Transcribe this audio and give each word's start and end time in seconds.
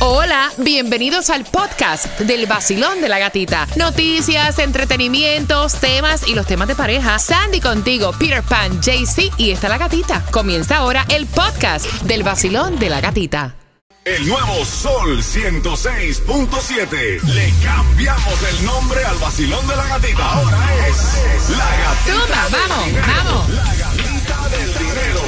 Hola, 0.00 0.52
bienvenidos 0.58 1.28
al 1.28 1.44
podcast 1.44 2.06
del 2.20 2.46
vacilón 2.46 3.00
de 3.00 3.08
la 3.08 3.18
gatita. 3.18 3.66
Noticias, 3.74 4.60
entretenimientos, 4.60 5.74
temas 5.80 6.28
y 6.28 6.36
los 6.36 6.46
temas 6.46 6.68
de 6.68 6.76
pareja. 6.76 7.18
Sandy 7.18 7.60
contigo, 7.60 8.12
Peter 8.16 8.44
Pan, 8.44 8.80
JC 8.80 9.32
y 9.38 9.50
está 9.50 9.68
la 9.68 9.76
gatita. 9.76 10.24
Comienza 10.30 10.76
ahora 10.76 11.04
el 11.08 11.26
podcast 11.26 11.86
del 12.02 12.22
vacilón 12.22 12.78
de 12.78 12.90
la 12.90 13.00
gatita. 13.00 13.56
El 14.04 14.28
nuevo 14.28 14.64
Sol 14.64 15.18
106.7. 15.18 17.20
Le 17.22 17.52
cambiamos 17.64 18.40
el 18.52 18.66
nombre 18.66 19.04
al 19.04 19.18
vacilón 19.18 19.66
de 19.66 19.74
la 19.74 19.84
gatita. 19.88 20.32
Ahora 20.32 20.58
es 20.86 21.50
la 21.50 21.76
gatita. 21.76 22.06
Zumba, 22.06 22.46
vamos, 22.52 22.86
vamos. 23.04 23.48
La 23.50 23.74
gatita 23.74 24.48
del 24.48 24.74
dinero. 24.78 25.22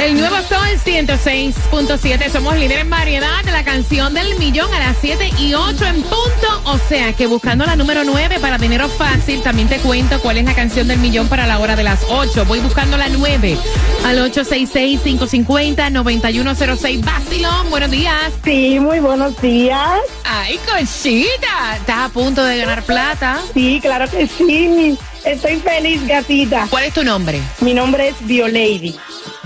El 0.00 0.16
nuevo 0.16 0.36
Sol 0.48 0.68
106.7. 0.84 2.30
Somos 2.30 2.56
líderes 2.56 2.82
en 2.82 2.90
variedad 2.90 3.42
de 3.44 3.50
la 3.50 3.64
canción 3.64 4.14
del 4.14 4.38
millón 4.38 4.72
a 4.72 4.78
las 4.78 4.96
7 5.00 5.28
y 5.38 5.54
8 5.54 5.86
en 5.86 6.02
punto. 6.02 6.62
O 6.66 6.78
sea 6.88 7.12
que 7.14 7.26
buscando 7.26 7.66
la 7.66 7.74
número 7.74 8.04
9 8.04 8.38
para 8.38 8.58
dinero 8.58 8.88
fácil, 8.88 9.42
también 9.42 9.68
te 9.68 9.78
cuento 9.78 10.20
cuál 10.20 10.38
es 10.38 10.44
la 10.44 10.54
canción 10.54 10.86
del 10.86 11.00
millón 11.00 11.26
para 11.28 11.48
la 11.48 11.58
hora 11.58 11.74
de 11.74 11.82
las 11.82 12.04
8. 12.08 12.44
Voy 12.44 12.60
buscando 12.60 12.96
la 12.96 13.08
9 13.08 13.58
al 14.04 14.18
866-550-9106. 14.32 17.04
Vacilón, 17.04 17.68
buenos 17.68 17.90
días. 17.90 18.32
Sí, 18.44 18.78
muy 18.78 19.00
buenos 19.00 19.36
días. 19.42 19.98
Ay, 20.24 20.58
cosita. 20.58 21.74
Estás 21.76 21.98
a 21.98 22.08
punto 22.10 22.44
de 22.44 22.58
ganar 22.58 22.84
plata. 22.84 23.40
Sí, 23.52 23.80
claro 23.82 24.08
que 24.08 24.28
sí. 24.28 24.96
Estoy 25.24 25.56
feliz, 25.56 26.06
gatita. 26.06 26.68
¿Cuál 26.70 26.84
es 26.84 26.94
tu 26.94 27.02
nombre? 27.02 27.40
Mi 27.60 27.74
nombre 27.74 28.06
es 28.08 28.14
Biolady. 28.20 28.94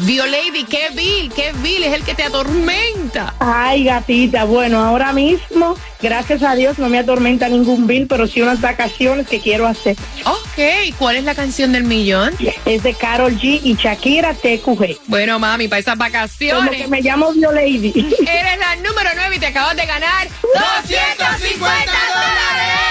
Violady, 0.02 0.64
qué 0.64 0.88
vil, 0.94 1.32
qué 1.34 1.52
vil, 1.58 1.84
es 1.84 1.94
el 1.94 2.02
que 2.04 2.14
te 2.14 2.24
atormenta. 2.24 3.34
Ay, 3.38 3.84
gatita. 3.84 4.44
Bueno, 4.44 4.82
ahora 4.82 5.12
mismo, 5.12 5.76
gracias 6.00 6.42
a 6.42 6.54
Dios, 6.56 6.78
no 6.78 6.88
me 6.88 6.98
atormenta 6.98 7.48
ningún 7.48 7.86
bill, 7.86 8.06
pero 8.08 8.26
sí 8.26 8.42
unas 8.42 8.60
vacaciones 8.60 9.28
que 9.28 9.40
quiero 9.40 9.66
hacer. 9.66 9.96
Ok, 10.24 10.94
¿cuál 10.98 11.16
es 11.16 11.24
la 11.24 11.34
canción 11.36 11.70
del 11.72 11.84
millón? 11.84 12.34
Es 12.64 12.82
de 12.82 12.94
Carol 12.94 13.38
G 13.38 13.60
y 13.62 13.74
Shakira 13.76 14.34
TQG. 14.34 14.98
Bueno, 15.06 15.38
mami, 15.38 15.68
para 15.68 15.78
esas 15.80 15.94
Como 15.94 16.04
vacaciones. 16.10 16.76
que 16.82 16.88
me 16.88 17.00
llamo 17.00 17.32
Biolady. 17.32 17.92
Eres 17.96 18.58
la 18.58 18.76
número 18.76 19.10
9 19.14 19.36
y 19.36 19.38
te 19.38 19.46
acabas 19.46 19.76
de 19.76 19.86
ganar 19.86 20.26
250 20.42 21.92
dólares. 21.92 22.81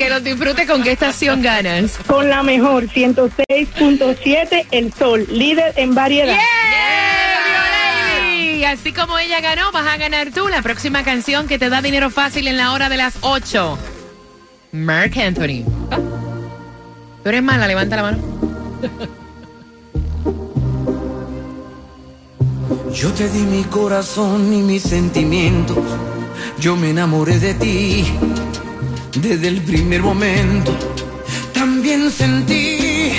Que 0.00 0.08
los 0.08 0.24
disfrutes 0.24 0.66
con 0.66 0.82
qué 0.82 0.92
estación 0.92 1.42
ganas. 1.42 1.98
Con 2.06 2.30
la 2.30 2.42
mejor 2.42 2.84
106.7, 2.84 4.66
El 4.70 4.94
Sol, 4.94 5.26
líder 5.30 5.74
en 5.76 5.94
variedad. 5.94 6.38
Y 8.34 8.64
así 8.64 8.94
como 8.94 9.18
ella 9.18 9.42
ganó, 9.42 9.70
vas 9.72 9.86
a 9.86 9.98
ganar 9.98 10.30
tú 10.30 10.48
la 10.48 10.62
próxima 10.62 11.04
canción 11.04 11.46
que 11.46 11.58
te 11.58 11.68
da 11.68 11.82
dinero 11.82 12.08
fácil 12.08 12.48
en 12.48 12.56
la 12.56 12.72
hora 12.72 12.88
de 12.88 12.96
las 12.96 13.18
8. 13.20 13.78
Mark 14.72 15.12
Anthony. 15.18 15.66
Tú 17.22 17.28
eres 17.28 17.42
mala, 17.42 17.66
levanta 17.66 17.96
la 17.96 18.02
mano. 18.02 18.18
Yo 22.94 23.12
te 23.12 23.28
di 23.28 23.40
mi 23.40 23.64
corazón 23.64 24.50
y 24.50 24.62
mis 24.62 24.82
sentimientos. 24.82 25.76
Yo 26.58 26.74
me 26.74 26.88
enamoré 26.88 27.38
de 27.38 27.52
ti 27.52 28.06
desde 29.20 29.48
el 29.48 29.60
primer 29.62 30.02
momento. 30.02 30.76
También 31.52 32.10
sentí 32.10 33.12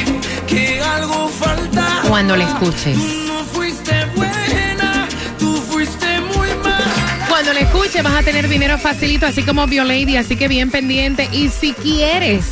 que 0.48 0.82
algo 0.82 1.30
faltaba. 1.30 2.02
Cuando 2.08 2.36
le 2.36 2.44
escuches. 2.44 2.98
Tú 2.98 3.24
no 3.28 3.44
fuiste 3.46 4.06
buena, 4.16 5.08
tú 5.38 5.56
fuiste 5.70 6.20
muy 6.22 6.48
mala. 6.64 7.26
Cuando 7.30 7.54
le 7.54 7.62
escuches 7.62 8.04
vas 8.04 8.16
a 8.16 8.24
tener 8.24 8.48
dinero 8.48 8.78
facilito, 8.78 9.26
así 9.26 9.44
como 9.44 9.68
Biolady, 9.68 10.18
así 10.18 10.36
que 10.36 10.48
bien 10.48 10.72
pendiente. 10.72 11.30
Y 11.32 11.50
si 11.50 11.74
quieres 11.74 12.46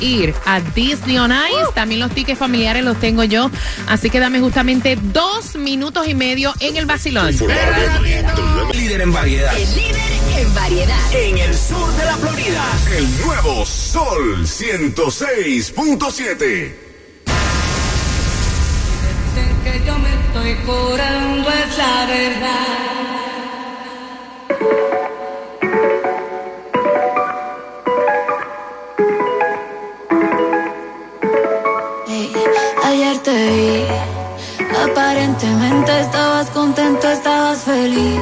ir 0.00 0.34
a 0.46 0.60
Disney 0.60 1.18
on 1.18 1.30
Ice, 1.30 1.72
también 1.74 2.00
los 2.00 2.10
tickets 2.12 2.38
familiares 2.38 2.84
los 2.84 2.98
tengo 2.98 3.24
yo. 3.24 3.50
Así 3.86 4.10
que 4.10 4.18
dame 4.18 4.40
justamente 4.40 4.98
dos 5.00 5.56
minutos 5.56 6.08
y 6.08 6.14
medio 6.14 6.54
en 6.60 6.76
el 6.76 6.86
vacilón. 6.86 7.34
Líder 8.72 9.00
en 9.02 9.12
variedad. 9.12 9.56
El 9.56 9.74
líder 9.74 9.96
en 9.96 10.19
variedad. 10.46 11.12
En 11.12 11.38
el 11.38 11.54
sur 11.54 11.92
de 11.96 12.04
la 12.04 12.16
Florida. 12.16 12.64
El 12.96 13.20
nuevo 13.24 13.64
Sol 13.64 14.44
106.7. 14.46 16.74
Dicen 19.26 19.62
que 19.64 19.82
yo 19.86 19.96
me 19.98 20.12
estoy 20.14 20.54
curando, 20.66 21.48
es 21.50 21.78
la 21.78 22.06
verdad. 22.06 22.90
Te 33.24 33.32
vi, 33.32 33.84
aparentemente 34.82 36.00
estabas 36.00 36.48
contento, 36.50 37.10
estabas 37.10 37.64
feliz, 37.64 38.18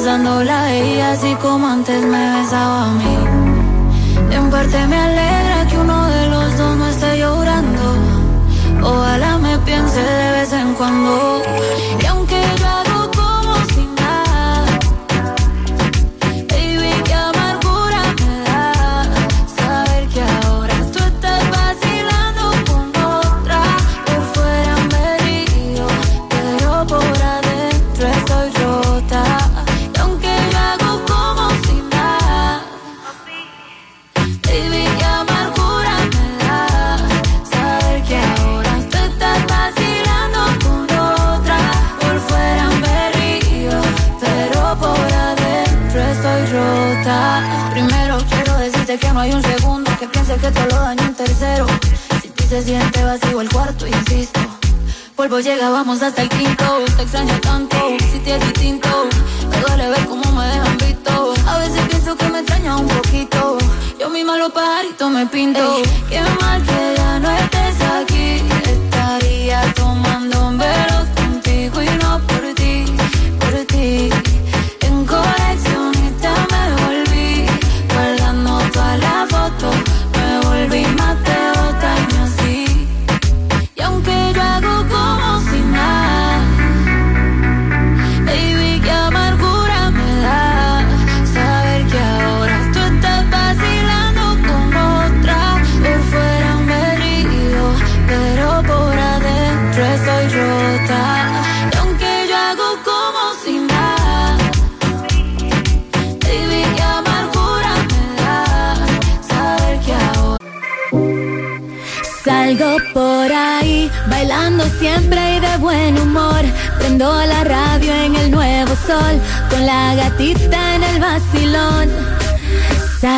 besándola 0.00 0.62
a 0.62 0.72
ella 0.72 1.12
así 1.12 1.34
como 1.42 1.66
antes 1.66 2.02
me 2.02 2.22
besaba 2.36 2.86
a 2.86 2.90
mí. 2.90 3.16
En 4.30 4.50
parte 4.50 4.86
me 4.86 4.96
alegra 4.96 5.66
que 5.68 5.76
uno 5.76 6.06
de 6.06 6.26
los 6.28 6.56
dos 6.56 6.76
no 6.78 6.86
esté 6.86 7.18
llorando, 7.18 7.84
ojalá 8.82 9.36
me 9.38 9.58
piense 9.58 10.00
de 10.00 10.30
vez 10.32 10.52
en 10.54 10.72
cuando. 10.74 11.39
Vamos 55.30 56.02
hasta 56.02 56.22
el 56.22 56.28
quinto. 56.28 56.80
Extraño 56.98 57.39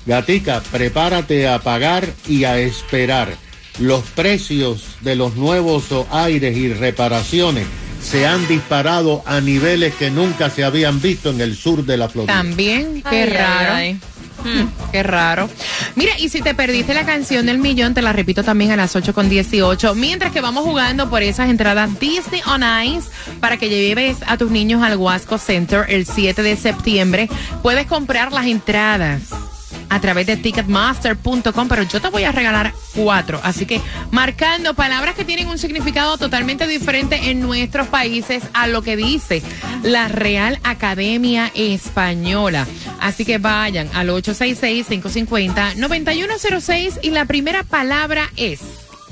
gatica, 0.06 0.62
prepárate 0.72 1.50
a 1.50 1.60
pagar 1.60 2.08
y 2.30 2.46
a 2.46 2.58
esperar. 2.60 3.36
Los 3.80 4.04
precios 4.04 4.86
de 5.02 5.18
los 5.18 5.36
nuevos 5.36 5.84
aires 6.12 6.56
y 6.56 6.72
reparaciones 6.74 7.66
se 8.02 8.26
han 8.26 8.48
disparado 8.48 9.22
a 9.26 9.42
niveles 9.42 9.96
que 9.96 10.12
nunca 10.12 10.50
se 10.50 10.64
habían 10.64 11.02
visto 11.02 11.30
en 11.30 11.42
el 11.42 11.58
sur 11.58 11.86
de 11.86 11.98
la 11.98 12.08
Florida. 12.08 12.34
También, 12.34 13.02
qué 13.02 13.24
Ay, 13.24 13.30
ay, 13.30 13.30
raro. 13.30 13.74
ay. 13.74 14.00
Hmm, 14.44 14.92
qué 14.92 15.04
raro. 15.04 15.50
Mira, 15.96 16.14
y 16.20 16.30
si 16.30 16.42
te 16.42 16.54
perdiste 16.54 16.94
la 16.94 17.06
canción 17.06 17.46
del 17.46 17.58
millón, 17.58 17.94
te 17.94 18.02
la 18.02 18.14
repito 18.14 18.44
también 18.44 18.72
a 18.72 18.76
las 18.76 18.96
8 18.96 19.14
con 19.14 19.30
18. 19.30 19.96
Mientras 19.96 20.32
que 20.32 20.42
vamos 20.42 20.64
jugando 20.64 21.10
por 21.10 21.24
esas 21.24 21.50
entradas 21.50 22.00
Disney 22.00 22.42
on 22.46 22.64
Ice 22.86 23.10
para 23.40 23.58
que 23.58 23.70
lleves 23.70 24.18
a 24.28 24.38
tus 24.38 24.52
niños 24.52 24.84
al 24.84 24.98
Wasco 24.98 25.38
Center 25.38 25.86
el 25.88 26.06
7 26.06 26.42
de 26.42 26.56
septiembre. 26.56 27.30
Puedes 27.62 27.88
comprar 27.88 28.32
las 28.32 28.46
entradas 28.48 29.43
a 29.90 30.00
través 30.00 30.28
de 30.28 30.38
ticketmaster.com, 30.38 31.68
pero 31.68 31.84
yo 31.84 32.02
te 32.02 32.10
voy 32.10 32.24
a 32.24 32.32
regalar 32.32 32.74
cuatro. 32.94 33.40
Así 33.44 33.66
que 33.66 33.82
marcando 34.12 34.74
palabras 34.74 35.16
que 35.16 35.26
tienen 35.26 35.48
un 35.48 35.58
significado 35.58 36.18
totalmente 36.18 36.68
diferente 36.68 37.30
en 37.30 37.42
nuestros 37.42 37.88
países 37.88 38.44
a 38.54 38.68
lo 38.68 38.82
que 38.82 38.96
dice 38.96 39.44
la 39.84 40.08
Real 40.08 40.60
Academia 40.64 41.52
Española. 41.56 42.66
Así 43.00 43.26
que 43.26 43.38
vayan 43.38 43.90
al 43.94 44.10
866-550-9106 44.10 47.00
y 47.02 47.10
la 47.10 47.26
primera 47.26 47.64
palabra 47.64 48.30
es 48.36 48.62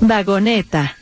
Vagoneta. 0.00 0.96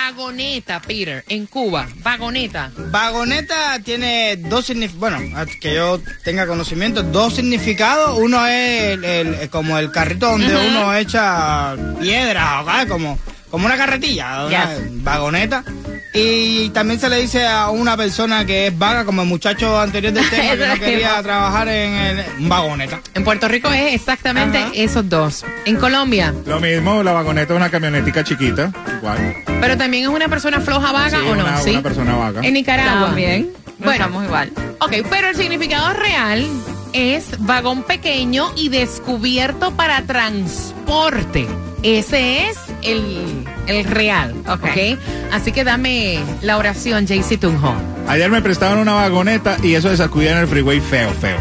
Vagoneta, 0.00 0.80
Peter, 0.80 1.24
en 1.28 1.46
Cuba. 1.46 1.88
Vagoneta. 1.96 2.70
Vagoneta 2.76 3.80
tiene 3.84 4.36
dos 4.36 4.66
significados, 4.66 5.00
bueno, 5.18 5.46
que 5.60 5.74
yo 5.74 6.00
tenga 6.22 6.46
conocimiento, 6.46 7.02
dos 7.02 7.34
significados. 7.34 8.16
Uno 8.16 8.46
es 8.46 8.92
el- 8.94 9.04
el- 9.04 9.50
como 9.50 9.76
el 9.78 9.90
carrito 9.90 10.30
donde 10.30 10.54
uno 10.54 10.94
echa 10.94 11.74
piedra, 12.00 12.86
como, 12.88 13.18
como 13.50 13.66
una 13.66 13.76
carretilla, 13.76 14.46
una 14.46 14.76
vagoneta. 15.02 15.64
Y 16.12 16.70
también 16.70 16.98
se 16.98 17.08
le 17.08 17.18
dice 17.18 17.46
a 17.46 17.70
una 17.70 17.96
persona 17.96 18.44
que 18.44 18.66
es 18.66 18.76
vaga, 18.78 19.04
como 19.04 19.22
el 19.22 19.28
muchacho 19.28 19.78
anterior 19.78 20.12
del 20.12 20.28
tema, 20.28 20.42
que 20.56 20.62
Eso 20.64 20.66
no 20.74 20.80
quería 20.80 21.22
trabajar 21.22 21.68
en 21.68 21.94
el, 21.94 22.24
un 22.40 22.48
vagoneta. 22.48 23.00
En 23.14 23.22
Puerto 23.22 23.46
Rico 23.46 23.70
es 23.70 23.94
exactamente 23.94 24.58
Ajá. 24.58 24.70
esos 24.74 25.08
dos. 25.08 25.44
En 25.66 25.76
Colombia, 25.76 26.34
Lo 26.46 26.58
mismo, 26.58 27.02
la 27.04 27.12
vagoneta 27.12 27.52
es 27.54 27.56
una 27.56 27.70
camionetica 27.70 28.24
chiquita, 28.24 28.72
igual. 28.98 29.34
pero 29.60 29.76
también 29.78 30.02
es 30.04 30.08
una 30.08 30.28
persona 30.28 30.60
floja 30.60 30.90
vaga 30.90 31.10
Sí, 31.20 31.26
o 31.28 31.36
no, 31.36 31.44
una, 31.44 31.58
¿sí? 31.58 31.70
una 31.70 31.82
persona 31.82 32.16
vaga. 32.16 32.40
En 32.42 32.54
Nicaragua. 32.54 32.92
Estamos 32.92 33.14
bien. 33.16 33.50
Bueno. 33.78 33.92
Estamos 33.92 34.24
igual. 34.24 34.52
Ok, 34.80 34.92
pero 35.08 35.28
el 35.28 35.36
significado 35.36 35.92
real 35.92 36.44
es 36.92 37.24
vagón 37.38 37.84
pequeño 37.84 38.50
y 38.56 38.68
descubierto 38.68 39.70
para 39.76 40.02
transporte. 40.02 41.46
Ese 41.82 42.48
es 42.50 42.58
el, 42.82 43.39
el 43.70 43.84
real, 43.84 44.34
Ok. 44.46 44.64
ok. 44.64 44.98
Así 45.32 45.52
que 45.52 45.64
dame 45.64 46.18
la 46.42 46.56
oración, 46.58 47.06
JC 47.06 47.38
Tunjo. 47.38 47.74
Ayer 48.08 48.30
me 48.30 48.42
prestaban 48.42 48.78
una 48.78 48.92
vagoneta 48.94 49.56
y 49.62 49.74
eso 49.74 49.88
se 49.90 49.96
sacudía 49.96 50.32
en 50.32 50.38
el 50.38 50.46
freeway 50.48 50.80
feo, 50.80 51.12
feo. 51.20 51.36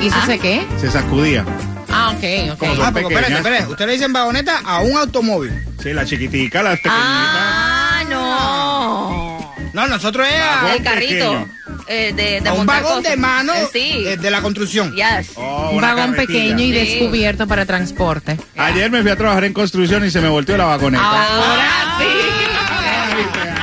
¿Y 0.00 0.06
eso 0.08 0.16
Ah. 0.20 0.26
sé 0.26 0.38
qué? 0.38 0.66
Se 0.80 0.90
sacudía. 0.90 1.44
Ah, 1.90 2.10
ok, 2.16 2.52
ok. 2.54 2.62
Ah, 2.82 2.90
porque 2.92 3.14
espérate, 3.14 3.34
espérate, 3.34 3.66
usted 3.66 3.86
le 3.86 3.92
dicen 3.92 4.12
vagoneta 4.12 4.60
a 4.64 4.80
un 4.80 4.96
automóvil. 4.96 5.52
Sí, 5.82 5.92
la 5.92 6.04
chiquitica, 6.04 6.62
las 6.62 6.76
pequeñitas. 6.76 7.00
Ah, 7.00 8.02
no. 8.08 9.54
No, 9.72 9.86
nosotros 9.88 10.26
es 10.26 10.76
El 10.76 10.82
carrito 10.82 11.30
pequeño. 11.32 11.48
Eh, 11.92 12.12
de, 12.14 12.40
de 12.40 12.48
a 12.48 12.52
un 12.52 12.58
montar 12.58 12.82
vagón 12.82 12.98
cosas. 12.98 13.10
de 13.10 13.16
mano 13.16 13.52
Eh, 13.54 13.68
sí. 13.72 14.04
de 14.16 14.30
la 14.30 14.40
construcción. 14.42 14.94
Yes. 14.94 15.32
Oh, 15.36 15.70
Un 15.72 15.80
vagón 15.80 16.12
carretilla. 16.12 16.26
pequeño 16.26 16.64
y 16.64 16.72
Sí. 16.72 16.72
descubierto 16.72 17.46
para 17.46 17.66
transporte. 17.66 18.38
Ayer 18.56 18.90
me 18.90 19.02
fui 19.02 19.10
a 19.10 19.16
trabajar 19.16 19.44
en 19.44 19.52
construcción 19.52 20.04
y 20.04 20.10
se 20.10 20.20
me 20.20 20.28
volteó 20.28 20.56
la 20.56 20.64
vagoneta. 20.64 21.04
Ahora 21.04 21.68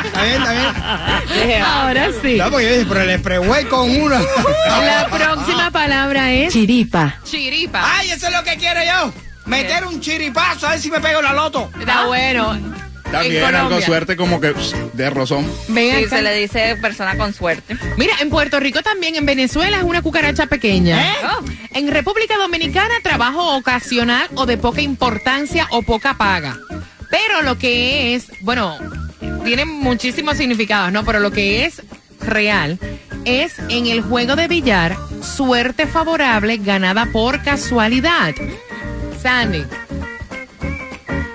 Está 0.05 0.23
bien, 0.23 0.41
está 0.41 0.51
bien. 0.51 0.73
sí. 1.47 1.53
Ahora 1.63 2.07
sí. 2.21 2.35
No, 2.37 2.51
porque 2.51 2.85
pero 2.87 3.01
el 3.01 3.09
expressway 3.11 3.65
con 3.65 3.89
uno. 4.01 4.15
La 4.67 5.07
próxima 5.09 5.71
palabra 5.71 6.31
es 6.31 6.51
Chiripa. 6.53 7.15
chiripa. 7.23 7.81
Ay, 7.97 8.11
eso 8.11 8.27
es 8.27 8.33
lo 8.33 8.43
que 8.43 8.55
quiero 8.57 8.79
yo. 8.83 9.13
Meter 9.45 9.85
un 9.85 9.99
chiripazo 10.01 10.67
a 10.67 10.71
ver 10.71 10.79
si 10.79 10.91
me 10.91 10.99
pego 10.99 11.21
la 11.21 11.33
loto. 11.33 11.69
Está 11.79 12.05
bueno. 12.05 12.57
También 13.11 13.43
en 13.43 13.55
algo 13.55 13.81
suerte 13.81 14.15
como 14.15 14.39
que 14.39 14.53
de 14.93 15.09
rozón. 15.09 15.45
Ven 15.67 15.97
Sí, 15.97 16.03
acá. 16.05 16.17
se 16.17 16.21
le 16.21 16.35
dice 16.35 16.75
persona 16.81 17.17
con 17.17 17.33
suerte. 17.33 17.75
Mira, 17.97 18.13
en 18.21 18.29
Puerto 18.29 18.59
Rico 18.59 18.81
también, 18.83 19.15
en 19.15 19.25
Venezuela 19.25 19.77
es 19.77 19.83
una 19.83 20.01
cucaracha 20.01 20.45
pequeña. 20.47 21.01
¿Eh? 21.01 21.15
Oh. 21.25 21.45
En 21.73 21.89
República 21.91 22.37
Dominicana, 22.37 22.95
trabajo 23.01 23.55
ocasional 23.57 24.27
o 24.35 24.45
de 24.45 24.57
poca 24.57 24.81
importancia 24.81 25.67
o 25.71 25.81
poca 25.81 26.15
paga. 26.15 26.57
Pero 27.09 27.41
lo 27.41 27.57
que 27.57 28.15
es, 28.15 28.27
bueno, 28.41 28.77
tiene 29.43 29.65
muchísimos 29.65 30.37
significados, 30.37 30.91
¿no? 30.91 31.03
Pero 31.03 31.19
lo 31.19 31.31
que 31.31 31.65
es 31.65 31.81
real 32.21 32.77
es 33.25 33.53
en 33.69 33.87
el 33.87 34.01
juego 34.01 34.35
de 34.35 34.47
billar, 34.47 34.95
suerte 35.21 35.87
favorable 35.87 36.57
ganada 36.57 37.07
por 37.11 37.41
casualidad. 37.43 38.33
Sandy. 39.21 39.63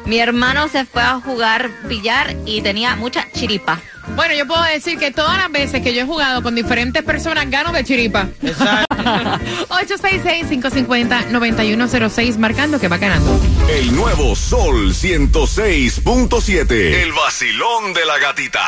Mi 0.07 0.19
hermano 0.19 0.69
se 0.69 0.85
fue 0.85 1.03
a 1.03 1.21
jugar 1.21 1.71
billar 1.89 2.37
y 2.45 2.61
tenía 2.61 2.95
mucha 2.97 3.27
chiripa. 3.33 3.81
Bueno, 4.17 4.35
yo 4.35 4.47
puedo 4.47 4.63
decir 4.63 4.99
que 4.99 5.11
todas 5.11 5.39
las 5.39 5.51
veces 5.51 5.81
que 5.83 5.95
yo 5.95 6.03
he 6.03 6.05
jugado 6.05 6.43
con 6.43 6.55
diferentes 6.55 7.03
personas 7.03 7.49
gano 7.51 7.73
de 7.73 7.83
chiripa. 7.85 8.29
Exacto. 8.43 8.95
866-550-9106, 9.71 12.37
marcando 12.37 12.79
que 12.79 12.89
va 12.89 12.99
ganando. 12.99 13.41
El 13.71 13.97
nuevo 13.97 14.37
Sol 14.37 14.93
106.7. 14.93 16.71
El 16.71 17.13
vacilón 17.13 17.95
de 17.95 18.05
la 18.05 18.19
gatita. 18.19 18.63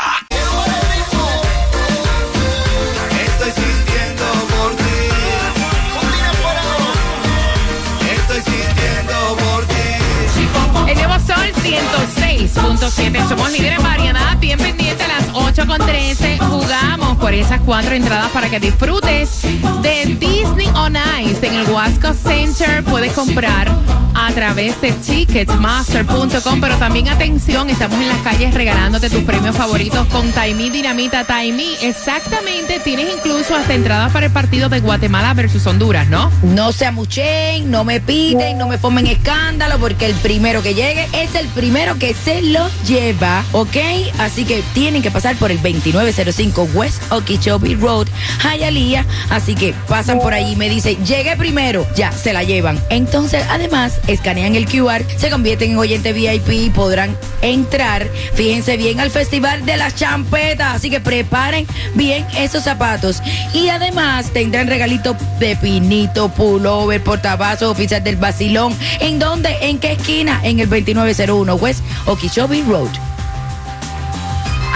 106.7. 11.62 13.28
Somos 13.28 13.50
líderes 13.52 13.78
en 13.78 13.84
variedad. 13.84 14.36
Bien 14.38 14.58
pendiente 14.58 15.04
a 15.04 15.08
las 15.08 15.28
8 15.32 15.66
esas 17.40 17.60
cuatro 17.60 17.94
entradas 17.94 18.30
para 18.30 18.48
que 18.48 18.58
disfrutes 18.58 19.42
de 19.82 20.16
Disney 20.18 20.66
on 20.74 20.96
Ice 21.22 21.46
en 21.46 21.54
el 21.54 21.70
Wasco 21.70 22.14
Center. 22.14 22.82
Puedes 22.84 23.12
comprar 23.12 23.68
a 24.14 24.32
través 24.32 24.80
de 24.80 24.92
ticketsmaster.com. 24.92 26.60
Pero 26.60 26.76
también 26.78 27.08
atención, 27.08 27.68
estamos 27.68 28.00
en 28.00 28.08
las 28.08 28.18
calles 28.18 28.54
regalándote 28.54 29.10
tus 29.10 29.22
premios 29.24 29.56
favoritos 29.56 30.06
con 30.08 30.30
Taimí 30.32 30.70
Dinamita 30.70 31.24
Taimí. 31.24 31.74
Exactamente, 31.82 32.80
tienes 32.80 33.08
incluso 33.14 33.54
hasta 33.54 33.74
entradas 33.74 34.12
para 34.12 34.26
el 34.26 34.32
partido 34.32 34.68
de 34.68 34.80
Guatemala 34.80 35.34
versus 35.34 35.66
Honduras, 35.66 36.08
¿no? 36.08 36.30
No 36.42 36.72
se 36.72 36.86
amuchen, 36.86 37.70
no 37.70 37.84
me 37.84 38.00
piten, 38.00 38.56
no 38.56 38.68
me 38.68 38.78
formen 38.78 39.06
escándalo, 39.06 39.78
porque 39.78 40.06
el 40.06 40.14
primero 40.14 40.62
que 40.62 40.74
llegue 40.74 41.06
es 41.12 41.34
el 41.34 41.46
primero 41.48 41.98
que 41.98 42.14
se 42.14 42.42
lo 42.42 42.68
lleva, 42.86 43.44
¿ok? 43.52 43.76
Así 44.18 44.44
que 44.44 44.62
tienen 44.72 45.02
que 45.02 45.10
pasar 45.10 45.36
por 45.36 45.50
el 45.50 45.58
2905 45.58 46.68
West 46.74 47.02
Oak 47.10 47.25
Okeechobee 47.26 47.74
Road, 47.74 48.06
Hialeah. 48.40 49.04
Así 49.30 49.56
que 49.56 49.74
pasan 49.88 50.20
por 50.20 50.32
allí 50.32 50.52
y 50.52 50.56
me 50.56 50.70
dice, 50.70 50.96
llegué 51.04 51.36
primero, 51.36 51.84
ya, 51.96 52.12
se 52.12 52.32
la 52.32 52.44
llevan. 52.44 52.80
Entonces, 52.88 53.44
además, 53.50 53.98
escanean 54.06 54.54
el 54.54 54.66
QR, 54.66 55.04
se 55.16 55.28
convierten 55.28 55.72
en 55.72 55.78
oyente 55.78 56.12
VIP 56.12 56.48
y 56.50 56.70
podrán 56.70 57.16
entrar, 57.42 58.08
fíjense 58.34 58.76
bien, 58.76 59.00
al 59.00 59.10
Festival 59.10 59.66
de 59.66 59.76
las 59.76 59.96
Champetas. 59.96 60.76
Así 60.76 60.88
que 60.88 61.00
preparen 61.00 61.66
bien 61.94 62.24
esos 62.38 62.62
zapatos. 62.62 63.20
Y 63.52 63.68
además 63.68 64.30
tendrán 64.32 64.68
regalito 64.68 65.16
de 65.40 65.56
pinito, 65.56 66.28
pullover, 66.28 67.02
portavasos, 67.02 67.70
oficial 67.72 68.04
del 68.04 68.16
Basilón. 68.16 68.72
¿En 69.00 69.18
dónde? 69.18 69.56
¿En 69.62 69.78
qué 69.78 69.92
esquina? 69.92 70.40
En 70.44 70.60
el 70.60 70.68
2901 70.68 71.54
West 71.56 71.82
Okeechobee 72.06 72.62
Road. 72.62 73.15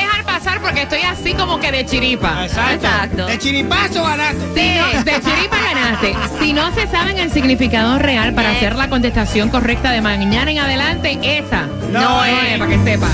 pasar 0.48 0.62
porque 0.62 0.82
estoy 0.82 1.02
así 1.02 1.34
como 1.34 1.58
que 1.60 1.70
de 1.70 1.84
chiripa. 1.84 2.44
Exacto. 2.44 3.26
De 3.26 3.38
chiripazo 3.38 4.02
ganaste. 4.02 4.44
Sí, 4.54 5.04
de 5.04 5.12
chiripa 5.20 5.56
ganaste. 5.62 6.16
Si 6.40 6.52
no 6.52 6.72
se 6.74 6.86
saben 6.88 7.18
el 7.18 7.30
significado 7.30 7.98
real 7.98 8.32
para 8.34 8.50
hacer 8.50 8.74
la 8.76 8.88
contestación 8.88 9.50
correcta 9.50 9.90
de 9.92 10.00
mañana 10.00 10.50
en 10.50 10.58
adelante, 10.58 11.18
esa 11.22 11.66
no, 11.92 12.00
No 12.00 12.24
es, 12.24 12.52
es. 12.52 12.58
para 12.58 12.70
que 12.70 12.84
sepa. 12.84 13.08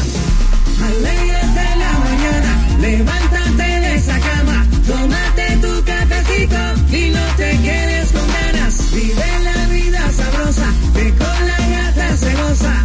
Alégrate 0.87 1.76
la 1.79 1.93
mañana, 1.99 2.67
levántate 2.81 3.62
de 3.81 3.95
esa 3.97 4.19
cama, 4.21 4.67
tómate 4.87 5.57
tu 5.62 5.85
cafecito 5.85 6.97
y 6.97 7.11
no 7.11 7.23
te 7.37 7.50
quedes 7.62 8.12
con 8.12 8.26
ganas. 8.33 8.91
Vive 8.93 9.25
la 9.45 9.67
vida 9.73 10.12
sabrosa, 10.12 10.67
que 10.95 11.11
con 11.14 11.47
la 11.49 11.79
gata 11.79 12.17
se 12.17 12.35
goza. 12.35 12.85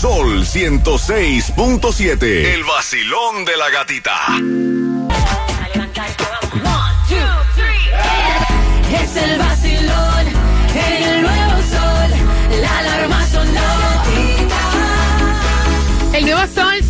Sol 0.00 0.46
106.7. 0.46 2.22
El 2.54 2.64
vacilón 2.64 3.44
de 3.44 3.54
la 3.58 3.68
gatita. 3.68 4.16
Es 8.90 9.16
el 9.16 9.38
vacilón, 9.38 10.19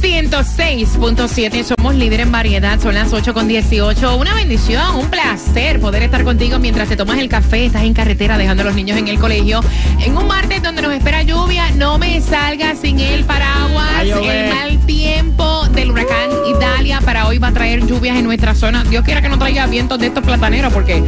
106.7, 0.00 1.62
somos 1.62 1.95
líder 1.95 2.21
en 2.21 2.33
variedad, 2.33 2.80
son 2.80 2.95
las 2.95 3.12
8 3.12 3.35
con 3.35 3.49
18. 3.49 4.16
Una 4.16 4.35
bendición, 4.35 4.97
un 4.97 5.11
placer 5.11 5.78
poder 5.78 6.04
estar 6.04 6.25
contigo 6.25 6.59
mientras 6.59 6.88
te 6.88 6.97
tomas 6.97 7.19
el 7.19 7.28
café, 7.28 7.66
estás 7.66 7.83
en 7.83 7.92
carretera 7.92 8.38
dejando 8.38 8.62
a 8.62 8.66
los 8.66 8.75
niños 8.75 8.97
en 8.97 9.09
el 9.09 9.19
colegio. 9.19 9.61
En 9.99 10.16
un 10.16 10.26
martes 10.26 10.62
donde 10.62 10.80
nos 10.80 10.95
espera 10.95 11.23
lluvia, 11.23 11.71
no 11.73 11.99
me 11.99 12.21
salgas 12.23 12.78
sin 12.78 12.99
el 12.99 13.25
paraguas. 13.25 14.04
El 14.04 14.54
mal 14.54 14.78
tiempo 14.87 15.66
del 15.69 15.90
huracán 15.90 16.30
Italia 16.49 17.00
para 17.04 17.26
hoy 17.26 17.37
va 17.38 17.49
a 17.49 17.52
traer 17.52 17.87
lluvias 17.87 18.16
en 18.16 18.25
nuestra 18.25 18.54
zona. 18.54 18.85
Dios 18.85 19.04
quiera 19.04 19.21
que 19.21 19.28
no 19.28 19.38
traiga 19.38 19.66
vientos 19.66 19.99
de 19.99 20.07
estos 20.07 20.25
plataneros 20.25 20.73
porque 20.73 21.02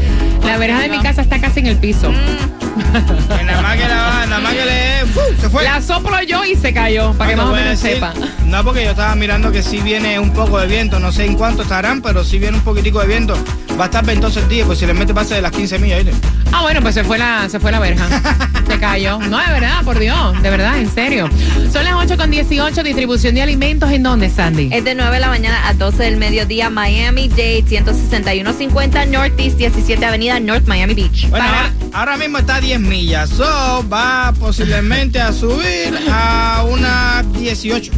la 0.45 0.59
verja 0.59 0.81
de 0.81 0.91
mi 0.91 0.99
casa 1.01 1.23
está 1.23 1.41
casi 1.41 1.61
en 1.61 1.67
el 1.67 1.79
piso. 1.79 2.13
Que 2.61 2.62
nada 2.77 3.63
más 3.63 3.77
que 3.77 3.83
la, 3.89 4.27
nada 4.27 4.41
más 4.41 4.55
que 4.55 4.65
le, 4.65 5.41
se 5.41 5.49
fue. 5.49 5.65
La 5.65 5.81
soplo 5.83 6.21
yo 6.23 6.45
y 6.45 6.57
se 6.57 6.73
cayó, 6.73 7.13
para 7.15 7.31
que 7.31 7.37
No 7.37 7.43
más 7.45 7.53
o 7.53 7.57
menos 7.57 7.81
decir- 7.83 7.95
sepa. 7.95 8.13
No, 8.47 8.65
porque 8.65 8.85
yo 8.85 8.91
estaba 8.91 9.15
mirando 9.15 9.51
que 9.53 9.63
sí 9.63 9.81
viene 9.81 10.19
un 10.19 10.33
poco 10.33 10.59
de 10.59 10.67
viento, 10.67 10.99
no 11.01 11.11
sé 11.13 11.25
en 11.25 11.35
cuánto 11.35 11.63
estarán, 11.63 12.03
pero 12.03 12.23
sí 12.25 12.39
viene 12.39 12.59
un 12.59 12.65
poquitico 12.65 13.01
de 13.01 13.07
viento. 13.07 13.37
Va 13.81 13.85
a 13.85 13.87
estar 13.87 14.05
ventoso 14.05 14.39
el 14.41 14.49
día, 14.49 14.67
pues 14.67 14.79
si 14.79 14.87
le 14.87 14.93
mete 14.93 15.15
pase 15.15 15.35
de 15.35 15.43
las 15.43 15.51
15 15.53 15.79
millas, 15.79 15.99
¿oíste? 16.05 16.13
Ah, 16.53 16.61
bueno, 16.63 16.83
pues 16.83 16.95
se 16.95 17.05
fue 17.05 17.17
la, 17.19 17.49
se 17.49 17.59
fue 17.59 17.73
la 17.73 17.79
verja. 17.81 18.07
se 18.69 18.79
cayó. 18.79 19.19
No, 19.19 19.39
de 19.39 19.47
verdad, 19.53 19.83
por 19.85 19.99
Dios, 19.99 20.43
de 20.43 20.51
verdad, 20.51 20.79
en 20.79 20.91
serio. 20.93 21.31
Son 21.73 21.83
las 21.85 21.95
8 21.95 22.17
con 22.19 22.31
18, 22.31 22.83
distribución 22.83 23.35
de 23.35 23.41
alimentos, 23.43 23.91
¿en 23.91 24.03
dónde, 24.03 24.29
Sandy? 24.29 24.69
Es 24.71 24.85
de 24.85 24.95
9 24.95 25.13
de 25.15 25.21
la 25.21 25.29
mañana 25.29 25.67
a 25.67 25.73
12 25.73 26.03
del 26.03 26.19
mediodía, 26.19 26.69
Miami 26.69 27.29
Dade, 27.31 27.65
16150 27.67 29.07
Northeast 29.07 29.57
17 29.57 30.05
Avenida 30.05 30.39
North 30.41 30.67
Miami 30.67 30.93
Beach. 30.95 31.29
Bueno, 31.31 31.47
Para- 31.47 31.59
ahora, 31.61 31.73
ahora 31.95 32.17
mismo 32.19 32.39
está 32.39 32.61
10 32.63 32.81
millas, 32.81 33.29
so 33.31 33.85
va 33.93 34.33
posiblemente 34.39 35.21
a 35.21 35.33
subir 35.33 35.93
a 36.11 36.65
unas 36.71 37.31
18. 37.35 37.93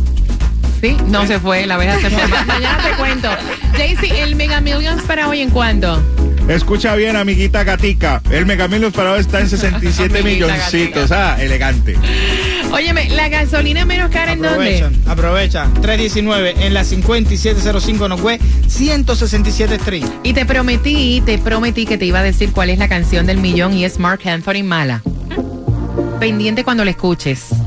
Sí, 0.81 0.97
no 1.07 1.27
se 1.27 1.39
fue, 1.39 1.67
la 1.67 1.77
verja 1.77 2.01
se 2.01 2.11
fue. 2.11 2.27
Ma- 2.29 2.45
Mañana 2.45 2.79
te 2.83 2.97
cuento. 2.97 3.29
Jaycee, 3.77 4.23
el 4.23 4.37
Mega 4.37 4.61
Millions 4.61 5.03
para 5.03 5.29
hoy, 5.29 5.41
¿en 5.43 5.51
cuánto? 5.51 6.03
Escucha 6.49 6.95
bien, 6.95 7.17
amiguita 7.17 7.65
gatica. 7.65 8.21
El 8.31 8.45
Megamillos 8.45 8.93
para 8.93 9.13
hoy 9.13 9.21
está 9.21 9.41
en 9.41 9.49
67 9.49 10.19
Amiguita 10.19 10.47
milloncitos. 10.47 11.11
Ah, 11.11 11.37
elegante. 11.41 11.97
Óyeme, 12.71 13.09
¿la 13.11 13.29
gasolina 13.29 13.85
menos 13.87 14.11
cara 14.11 14.33
en 14.33 14.43
dónde? 14.43 14.83
Aprovecha, 15.07 15.67
aprovecha. 15.67 15.69
319 15.81 16.67
en 16.67 16.75
la 16.75 16.85
5705 16.85 18.09
Northwest 18.09 18.43
167 18.69 19.75
Street. 19.77 20.05
Y 20.23 20.35
te 20.35 20.45
prometí, 20.45 21.23
te 21.25 21.39
prometí 21.39 21.87
que 21.87 21.97
te 21.97 22.05
iba 22.05 22.19
a 22.19 22.23
decir 22.23 22.53
cuál 22.53 22.71
es 22.71 22.79
la 22.79 22.89
canción 22.89 23.25
del 23.27 23.39
millón 23.39 23.73
y 23.73 23.85
es 23.85 23.99
Mark 23.99 24.21
Anthony 24.27 24.65
Mala. 24.65 25.03
Pendiente 26.21 26.63
cuando 26.63 26.85
la 26.85 26.91
escuches. 26.91 27.64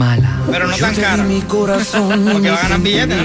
Mala. 0.00 0.40
Pero 0.50 0.66
no 0.66 0.74
tan 0.78 0.94
cara. 0.94 1.22
mi 1.24 1.42
corazón 1.42 2.24
Porque 2.32 2.48
va 2.48 2.56
a 2.56 2.62
ganar 2.62 2.80
billetes. 2.80 3.18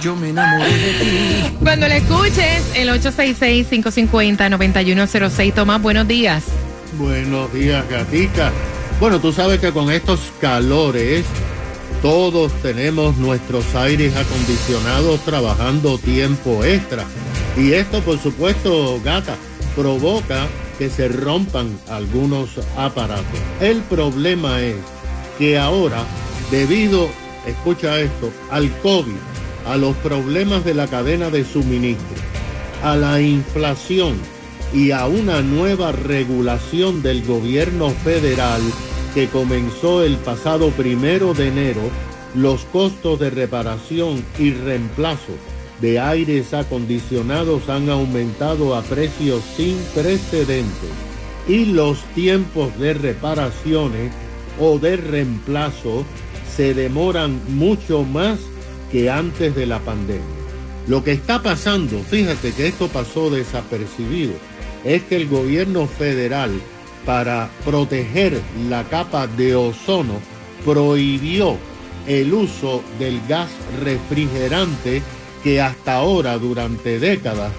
Yo 0.00 0.16
me 0.16 0.30
enamoré 0.30 0.76
de 0.76 0.92
ti. 0.94 1.56
Cuando 1.60 1.86
la 1.86 1.98
escuches, 1.98 2.64
el 2.74 2.88
866-550-9106. 2.88 5.54
Tomás, 5.54 5.80
buenos 5.80 6.08
días. 6.08 6.42
Buenos 6.98 7.54
días, 7.54 7.88
gatica. 7.88 8.50
Bueno, 8.98 9.20
tú 9.20 9.32
sabes 9.32 9.60
que 9.60 9.70
con 9.70 9.92
estos 9.92 10.18
calores 10.40 11.24
todos 12.02 12.50
tenemos 12.60 13.16
nuestros 13.18 13.76
aires 13.76 14.16
acondicionados 14.16 15.24
trabajando 15.24 15.96
tiempo 15.96 16.64
extra. 16.64 17.04
Y 17.56 17.74
esto, 17.74 18.00
por 18.00 18.18
supuesto, 18.18 19.00
gata, 19.04 19.36
provoca 19.76 20.48
que 20.76 20.90
se 20.90 21.06
rompan 21.06 21.78
algunos 21.88 22.50
aparatos. 22.76 23.38
El 23.60 23.78
problema 23.82 24.60
es 24.60 24.74
que 25.42 25.58
ahora, 25.58 26.04
debido, 26.52 27.08
escucha 27.48 27.98
esto, 27.98 28.30
al 28.48 28.70
COVID, 28.78 29.16
a 29.66 29.76
los 29.76 29.96
problemas 29.96 30.64
de 30.64 30.72
la 30.72 30.86
cadena 30.86 31.30
de 31.30 31.44
suministro, 31.44 32.22
a 32.84 32.94
la 32.94 33.20
inflación 33.20 34.14
y 34.72 34.92
a 34.92 35.06
una 35.06 35.42
nueva 35.42 35.90
regulación 35.90 37.02
del 37.02 37.26
gobierno 37.26 37.90
federal 37.90 38.60
que 39.14 39.26
comenzó 39.26 40.04
el 40.04 40.14
pasado 40.18 40.70
primero 40.70 41.34
de 41.34 41.48
enero, 41.48 41.90
los 42.36 42.60
costos 42.66 43.18
de 43.18 43.30
reparación 43.30 44.24
y 44.38 44.52
reemplazo 44.52 45.32
de 45.80 45.98
aires 45.98 46.54
acondicionados 46.54 47.68
han 47.68 47.90
aumentado 47.90 48.76
a 48.76 48.82
precios 48.82 49.42
sin 49.56 49.76
precedentes 49.92 50.90
y 51.48 51.64
los 51.64 51.98
tiempos 52.14 52.78
de 52.78 52.94
reparaciones 52.94 54.12
o 54.60 54.78
de 54.78 54.96
reemplazo 54.96 56.04
se 56.54 56.74
demoran 56.74 57.40
mucho 57.48 58.02
más 58.02 58.38
que 58.90 59.10
antes 59.10 59.54
de 59.54 59.66
la 59.66 59.78
pandemia. 59.80 60.24
Lo 60.86 61.02
que 61.02 61.12
está 61.12 61.42
pasando, 61.42 62.00
fíjate 62.00 62.52
que 62.52 62.68
esto 62.68 62.88
pasó 62.88 63.30
desapercibido, 63.30 64.32
es 64.84 65.02
que 65.04 65.16
el 65.16 65.28
gobierno 65.28 65.86
federal, 65.86 66.50
para 67.06 67.50
proteger 67.64 68.40
la 68.68 68.84
capa 68.84 69.26
de 69.26 69.54
ozono, 69.54 70.20
prohibió 70.64 71.56
el 72.06 72.34
uso 72.34 72.82
del 72.98 73.20
gas 73.28 73.50
refrigerante 73.82 75.02
que 75.42 75.60
hasta 75.60 75.96
ahora, 75.96 76.38
durante 76.38 76.98
décadas, 76.98 77.52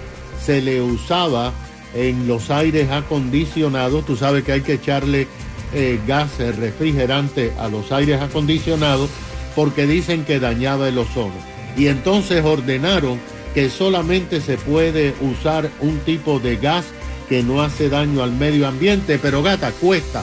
se 0.44 0.60
le 0.60 0.82
usaba 0.82 1.52
en 1.94 2.26
los 2.28 2.50
aires 2.50 2.90
acondicionados. 2.90 4.04
Tú 4.04 4.16
sabes 4.16 4.44
que 4.44 4.52
hay 4.52 4.60
que 4.62 4.74
echarle 4.74 5.26
eh, 5.74 6.00
gas 6.06 6.38
refrigerante 6.38 7.52
a 7.58 7.68
los 7.68 7.92
aires 7.92 8.20
acondicionados 8.20 9.10
porque 9.54 9.86
dicen 9.86 10.24
que 10.24 10.40
dañaba 10.40 10.88
el 10.88 10.98
ozono. 10.98 11.34
Y 11.76 11.88
entonces 11.88 12.44
ordenaron 12.44 13.18
que 13.54 13.70
solamente 13.70 14.40
se 14.40 14.56
puede 14.56 15.14
usar 15.20 15.70
un 15.80 15.98
tipo 16.00 16.40
de 16.40 16.56
gas 16.56 16.84
que 17.28 17.42
no 17.42 17.62
hace 17.62 17.88
daño 17.88 18.22
al 18.22 18.32
medio 18.32 18.66
ambiente, 18.66 19.18
pero 19.20 19.42
gata, 19.42 19.72
cuesta 19.72 20.22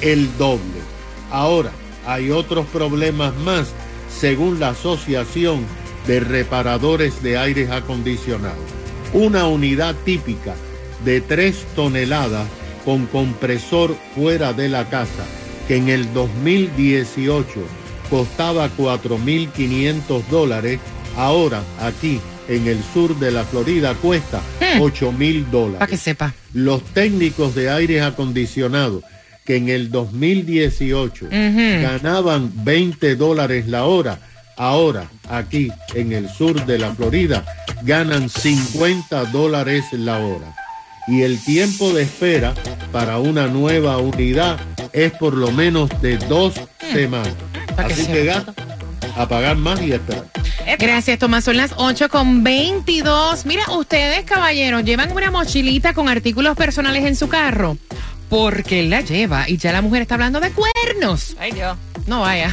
el 0.00 0.36
doble. 0.36 0.82
Ahora, 1.30 1.70
hay 2.06 2.30
otros 2.30 2.66
problemas 2.66 3.34
más, 3.36 3.72
según 4.20 4.60
la 4.60 4.70
Asociación 4.70 5.64
de 6.06 6.20
Reparadores 6.20 7.22
de 7.22 7.38
Aires 7.38 7.70
Acondicionados. 7.70 8.58
Una 9.12 9.46
unidad 9.46 9.94
típica 10.04 10.54
de 11.04 11.20
3 11.20 11.64
toneladas 11.76 12.46
con 12.84 13.06
compresor 13.06 13.96
fuera 14.14 14.52
de 14.52 14.68
la 14.68 14.88
casa, 14.88 15.24
que 15.68 15.76
en 15.76 15.88
el 15.88 16.12
2018 16.12 17.46
costaba 18.10 18.68
4.500 18.76 20.26
dólares, 20.30 20.78
ahora 21.16 21.62
aquí 21.80 22.20
en 22.48 22.66
el 22.66 22.82
sur 22.92 23.18
de 23.18 23.30
la 23.30 23.44
Florida 23.44 23.94
cuesta 23.94 24.40
8.000 24.60 25.46
dólares. 25.46 25.78
Para 25.78 25.90
que 25.90 25.96
sepa. 25.96 26.34
Los 26.52 26.82
técnicos 26.82 27.54
de 27.54 27.70
aires 27.70 28.02
acondicionados 28.02 29.04
que 29.44 29.56
en 29.56 29.68
el 29.68 29.90
2018 29.90 31.28
ganaban 31.30 32.52
20 32.64 33.16
dólares 33.16 33.66
la 33.66 33.84
hora, 33.84 34.18
ahora 34.56 35.08
aquí 35.28 35.70
en 35.94 36.12
el 36.12 36.28
sur 36.28 36.64
de 36.64 36.78
la 36.78 36.94
Florida 36.94 37.44
ganan 37.82 38.28
50 38.28 39.24
dólares 39.26 39.84
la 39.92 40.18
hora. 40.18 40.54
Y 41.08 41.22
el 41.22 41.42
tiempo 41.42 41.92
de 41.92 42.02
espera 42.02 42.54
para 42.92 43.18
una 43.18 43.46
nueva 43.48 43.98
unidad 43.98 44.58
es 44.92 45.12
por 45.12 45.34
lo 45.34 45.50
menos 45.50 45.90
de 46.00 46.16
dos 46.16 46.54
semanas. 46.92 47.34
Pa' 47.76 47.84
que 47.86 47.94
Así 47.94 48.06
que 48.06 48.24
gata, 48.24 48.54
a 49.16 49.28
pagar 49.28 49.56
más 49.56 49.80
y 49.82 49.92
esperar. 49.92 50.26
Gracias, 50.78 51.18
Tomás. 51.18 51.44
Son 51.44 51.56
las 51.56 51.72
8 51.76 52.08
con 52.08 52.44
22. 52.44 53.46
Mira, 53.46 53.64
ustedes, 53.72 54.24
caballeros, 54.24 54.84
llevan 54.84 55.12
una 55.12 55.30
mochilita 55.30 55.92
con 55.92 56.08
artículos 56.08 56.56
personales 56.56 57.04
en 57.04 57.16
su 57.16 57.28
carro. 57.28 57.76
Porque 58.28 58.80
él 58.80 58.90
la 58.90 59.02
lleva 59.02 59.48
y 59.48 59.58
ya 59.58 59.72
la 59.72 59.82
mujer 59.82 60.02
está 60.02 60.14
hablando 60.14 60.40
de 60.40 60.52
cuernos. 60.52 61.36
Ay, 61.38 61.52
Dios. 61.52 61.76
No 62.06 62.20
vaya. 62.20 62.50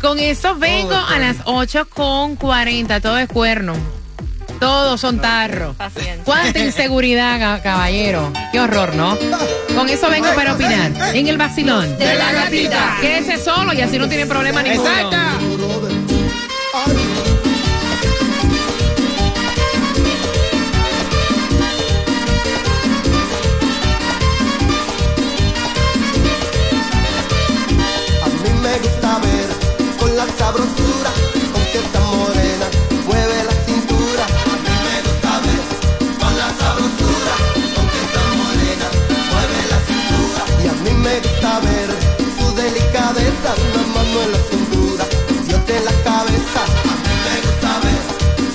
Con 0.00 0.18
eso 0.18 0.56
vengo 0.56 0.94
a 0.94 1.18
las 1.18 1.36
8 1.44 1.88
con 1.88 2.36
40. 2.36 3.00
Todo 3.00 3.18
es 3.18 3.28
cuerno. 3.28 3.74
Todos 4.62 5.00
son 5.00 5.20
tarros. 5.20 5.74
Cuánta 6.24 6.60
inseguridad, 6.60 7.36
ca- 7.40 7.60
caballero. 7.62 8.32
Qué 8.52 8.60
horror, 8.60 8.94
¿no? 8.94 9.18
Con 9.74 9.88
eso 9.88 10.08
vengo 10.08 10.28
para 10.36 10.52
opinar. 10.54 10.92
En 11.16 11.26
el 11.26 11.36
vacilón. 11.36 11.98
De 11.98 12.14
la 12.14 12.30
gatita. 12.30 12.96
Quédese 13.00 13.42
solo 13.42 13.72
y 13.72 13.80
así 13.80 13.98
no 13.98 14.08
tiene 14.08 14.24
problema 14.24 14.62
ninguno. 14.62 14.88
A 28.24 28.26
mí 28.28 28.50
me 28.62 28.78
gusta 28.78 29.18
ver 29.18 29.48
con 29.98 30.16
la 30.16 30.26
sabrosura 30.38 31.10
con 31.52 31.62
que 31.72 31.78
esta 31.78 32.00
delicadeza, 43.32 43.54
una 43.72 43.82
mano 43.94 44.22
en 44.22 44.32
la 44.32 44.38
cintura, 44.50 45.04
Dios 45.46 45.66
de 45.66 45.80
la 45.80 45.94
cabeza. 46.04 46.60
A 46.62 46.94
mí 47.02 47.14
me 47.24 47.36
gusta 47.46 47.70
ver 47.82 48.02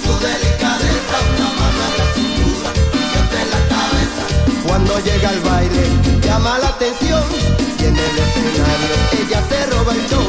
su 0.04 0.14
delicadeza, 0.26 1.16
una 1.34 1.50
mano 1.60 1.82
en 1.88 1.94
la 1.98 2.08
cintura, 2.16 2.70
Dios 3.12 3.28
de 3.36 3.44
la 3.54 3.62
cabeza. 3.74 4.24
Cuando 4.68 5.00
llega 5.00 5.30
al 5.30 5.40
baile, 5.42 5.84
llama 6.22 6.60
la 6.60 6.70
atención. 6.70 7.24
Y 7.80 7.84
en 7.86 7.96
el 7.96 8.18
escenario, 8.26 8.94
ella 9.22 9.42
se 9.50 9.66
roba 9.68 9.94
el 9.94 10.10
show. 10.10 10.28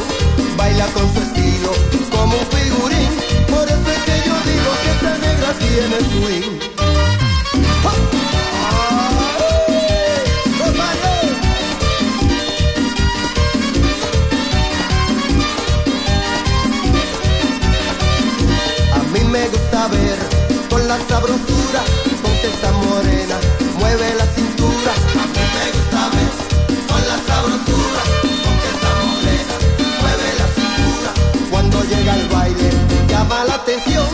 Baila 0.56 0.86
con 0.86 1.06
su 1.12 1.20
estilo, 1.20 1.72
como 2.10 2.36
un 2.36 2.46
figurín. 2.46 3.10
Por 3.48 3.66
eso 3.68 3.88
es 3.96 4.02
que 4.06 4.16
yo 4.26 4.34
digo 4.48 4.70
que 4.82 4.90
esta 4.96 5.12
negra 5.18 5.50
tiene 5.58 5.96
swing. 6.10 6.57
La 20.98 21.08
sabrosura 21.08 21.82
con 22.22 22.32
que 22.40 22.48
esta 22.48 22.72
morena 22.72 23.36
mueve 23.78 24.14
la 24.14 24.26
cintura. 24.34 24.92
A 25.22 25.26
mí 25.34 25.44
me 25.54 25.66
gusta 25.76 26.00
ver 26.14 26.30
con 26.90 27.02
la 27.10 27.18
sabrosura 27.28 28.02
con 28.44 28.54
que 28.60 28.68
esta 28.74 28.90
morena 29.02 29.54
mueve 30.02 30.28
la 30.40 30.48
cintura. 30.58 31.10
Cuando 31.50 31.76
llega 31.84 32.12
al 32.14 32.28
baile 32.28 32.70
llama 33.08 33.44
la 33.44 33.54
atención 33.54 34.06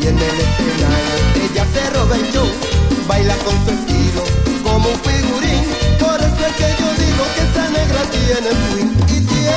y 0.00 0.06
en 0.06 0.18
el 0.18 0.36
escenario 0.46 1.16
ella 1.44 1.64
se 1.72 1.90
roba 1.90 2.16
el 2.16 2.32
show. 2.32 2.48
Baila 3.08 3.36
con 3.44 3.56
su 3.64 3.70
estilo 3.70 4.22
como 4.62 4.88
un 4.88 5.00
figurín. 5.08 5.64
Por 5.98 6.18
eso 6.20 6.42
es 6.48 6.54
que 6.60 6.68
yo 6.80 6.88
digo 7.04 7.24
que 7.34 7.42
esta 7.48 7.64
negra 7.70 8.02
tiene 8.16 8.50
swing 8.62 8.92
y 9.08 9.20
tiene 9.24 9.55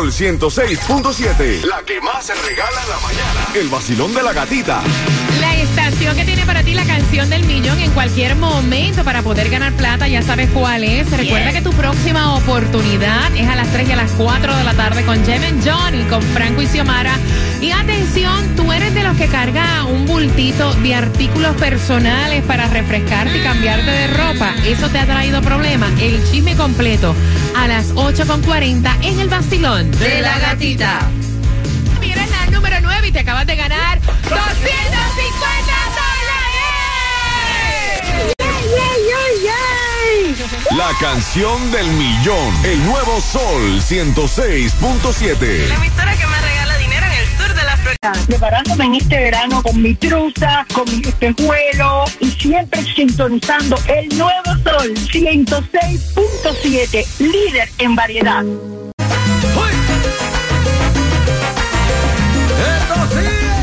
Sol 0.00 0.12
106.7. 0.12 1.62
La 1.64 1.82
que 1.82 2.00
más 2.00 2.24
se 2.24 2.34
regala 2.34 2.82
en 2.82 2.88
la 2.88 2.98
mañana. 3.00 3.46
El 3.54 3.68
vacilón 3.68 4.14
de 4.14 4.22
la 4.22 4.32
gatita. 4.32 4.80
La 5.40 5.54
estación 5.56 6.16
que 6.16 6.24
tiene 6.24 6.46
para 6.46 6.62
ti 6.62 6.72
la 6.72 6.86
canción 6.86 7.28
del 7.28 7.44
millón 7.44 7.78
en 7.78 7.90
cualquier 7.90 8.34
momento 8.34 9.04
para 9.04 9.20
poder 9.20 9.50
ganar 9.50 9.74
plata, 9.74 10.08
ya 10.08 10.22
sabes 10.22 10.48
cuál 10.54 10.84
es. 10.84 11.10
Recuerda 11.10 11.52
que 11.52 11.60
tu 11.60 11.72
próxima 11.72 12.34
oportunidad 12.34 13.36
es 13.36 13.46
a 13.46 13.56
las 13.56 13.70
3 13.72 13.90
y 13.90 13.92
a 13.92 13.96
las 13.96 14.12
4 14.12 14.56
de 14.56 14.64
la 14.64 14.72
tarde 14.72 15.04
con 15.04 15.22
Jemen 15.22 15.60
Johnny, 15.62 16.02
con 16.04 16.22
Franco 16.22 16.62
y 16.62 16.66
Xiomara. 16.66 17.18
Y 17.60 17.72
atención, 17.72 18.56
tú 18.56 18.72
eres 18.72 18.94
de 18.94 19.02
los 19.02 19.14
que 19.18 19.26
carga 19.26 19.84
un 19.84 20.06
bultito 20.06 20.72
de 20.76 20.94
artículos 20.94 21.54
personales 21.56 22.42
para 22.44 22.68
refrescarte 22.68 23.36
y 23.36 23.42
cambiarte 23.42 23.90
de 23.90 24.06
ropa. 24.06 24.54
¿Eso 24.64 24.88
te 24.88 24.98
ha 24.98 25.04
traído 25.04 25.42
problemas? 25.42 25.90
El 26.00 26.24
chisme 26.30 26.56
completo 26.56 27.14
a 27.54 27.68
las 27.68 27.92
8 27.94 28.26
con 28.26 28.42
40 28.42 28.96
en 29.02 29.20
el 29.20 29.28
vacilón 29.28 29.90
De 29.92 30.20
la 30.20 30.38
gatita. 30.38 31.00
Mira 32.00 32.26
la 32.26 32.46
número 32.46 32.76
9 32.80 33.08
y 33.08 33.12
te 33.12 33.20
acabas 33.20 33.46
de 33.46 33.56
ganar 33.56 34.00
250 34.00 34.28
dólares. 34.28 34.50
La 40.76 40.90
canción 41.00 41.70
del 41.72 41.86
millón. 41.88 42.54
El 42.64 42.84
nuevo 42.84 43.20
Sol 43.20 43.80
106.7. 43.80 45.68
La 45.68 45.74
emisora 45.74 46.16
que 46.16 46.26
me 46.26 46.49
Preparándome 48.26 48.84
en 48.84 48.94
este 48.94 49.16
verano 49.16 49.62
con 49.62 49.82
mi 49.82 49.94
truza, 49.94 50.66
con 50.72 50.84
mi 50.90 51.02
espejuelo 51.06 52.04
y 52.20 52.30
siempre 52.30 52.82
sintonizando 52.94 53.76
el 53.88 54.08
nuevo 54.16 54.54
sol 54.64 54.94
106.7, 54.94 57.04
líder 57.18 57.68
en 57.78 57.96
variedad. 57.96 58.44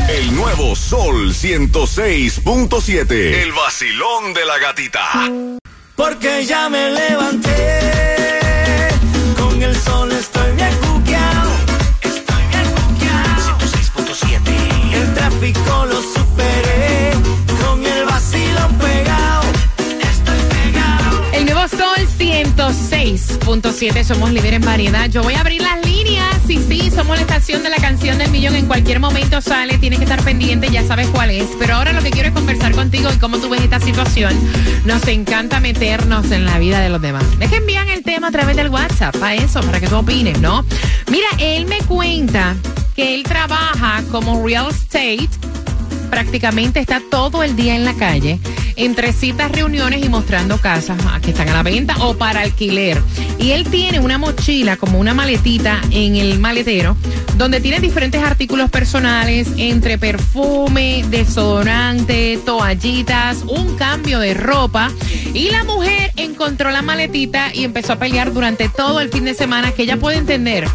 El 0.08 0.34
nuevo 0.34 0.74
Sol 0.74 1.32
106.7. 1.32 3.12
El 3.12 3.52
vacilón 3.52 4.34
de 4.34 4.44
la 4.44 4.58
gatita. 4.58 5.08
Porque 5.94 6.44
ya 6.44 6.68
me 6.68 6.90
levanté. 6.90 8.07
106.7, 22.18 24.04
somos 24.04 24.32
líder 24.32 24.54
en 24.54 24.62
variedad. 24.62 25.08
Yo 25.08 25.22
voy 25.22 25.34
a 25.34 25.40
abrir 25.40 25.62
las 25.62 25.84
líneas. 25.86 26.26
Sí, 26.46 26.58
sí, 26.68 26.90
somos 26.90 27.16
la 27.16 27.22
estación 27.22 27.62
de 27.62 27.70
la 27.70 27.76
canción 27.76 28.18
del 28.18 28.30
millón. 28.30 28.56
En 28.56 28.66
cualquier 28.66 28.98
momento 28.98 29.40
sale, 29.40 29.78
tienes 29.78 30.00
que 30.00 30.04
estar 30.04 30.22
pendiente, 30.24 30.68
ya 30.68 30.84
sabes 30.84 31.06
cuál 31.08 31.30
es. 31.30 31.46
Pero 31.60 31.76
ahora 31.76 31.92
lo 31.92 32.02
que 32.02 32.10
quiero 32.10 32.28
es 32.28 32.34
conversar 32.34 32.72
contigo 32.72 33.08
y 33.14 33.18
cómo 33.18 33.38
tú 33.38 33.48
ves 33.48 33.62
esta 33.62 33.78
situación. 33.78 34.34
Nos 34.84 35.06
encanta 35.06 35.60
meternos 35.60 36.30
en 36.32 36.44
la 36.44 36.58
vida 36.58 36.80
de 36.80 36.88
los 36.88 37.00
demás. 37.00 37.24
Es 37.38 37.50
que 37.50 37.56
envían 37.56 37.88
el 37.88 38.02
tema 38.02 38.28
a 38.28 38.30
través 38.32 38.56
del 38.56 38.68
WhatsApp, 38.68 39.16
para 39.16 39.36
eso, 39.36 39.60
para 39.60 39.78
que 39.78 39.86
tú 39.86 39.96
opines, 39.96 40.40
¿no? 40.40 40.64
Mira, 41.10 41.28
él 41.38 41.66
me 41.66 41.78
cuenta 41.82 42.56
que 42.96 43.14
él 43.14 43.22
trabaja 43.22 44.02
como 44.10 44.44
real 44.44 44.70
estate 44.70 45.28
prácticamente 46.08 46.80
está 46.80 47.00
todo 47.10 47.42
el 47.42 47.56
día 47.56 47.76
en 47.76 47.84
la 47.84 47.94
calle, 47.94 48.38
entre 48.76 49.12
citas, 49.12 49.50
reuniones 49.52 50.04
y 50.04 50.08
mostrando 50.08 50.58
casas 50.58 50.98
ah, 51.06 51.20
que 51.20 51.30
están 51.30 51.48
a 51.48 51.52
la 51.52 51.62
venta 51.62 51.96
o 51.98 52.16
para 52.16 52.40
alquiler. 52.40 53.00
Y 53.38 53.50
él 53.52 53.64
tiene 53.64 54.00
una 54.00 54.18
mochila, 54.18 54.76
como 54.76 54.98
una 54.98 55.14
maletita 55.14 55.80
en 55.90 56.16
el 56.16 56.38
maletero, 56.38 56.96
donde 57.36 57.60
tiene 57.60 57.80
diferentes 57.80 58.22
artículos 58.22 58.70
personales, 58.70 59.48
entre 59.56 59.98
perfume, 59.98 61.04
desodorante, 61.08 62.38
toallitas, 62.44 63.42
un 63.46 63.76
cambio 63.76 64.18
de 64.18 64.34
ropa. 64.34 64.90
Y 65.34 65.50
la 65.50 65.64
mujer 65.64 66.12
encontró 66.16 66.70
la 66.70 66.82
maletita 66.82 67.54
y 67.54 67.64
empezó 67.64 67.94
a 67.94 67.96
pelear 67.96 68.32
durante 68.32 68.68
todo 68.68 69.00
el 69.00 69.10
fin 69.10 69.24
de 69.24 69.34
semana, 69.34 69.72
que 69.72 69.82
ella 69.82 69.96
puede 69.96 70.18
entender 70.18 70.66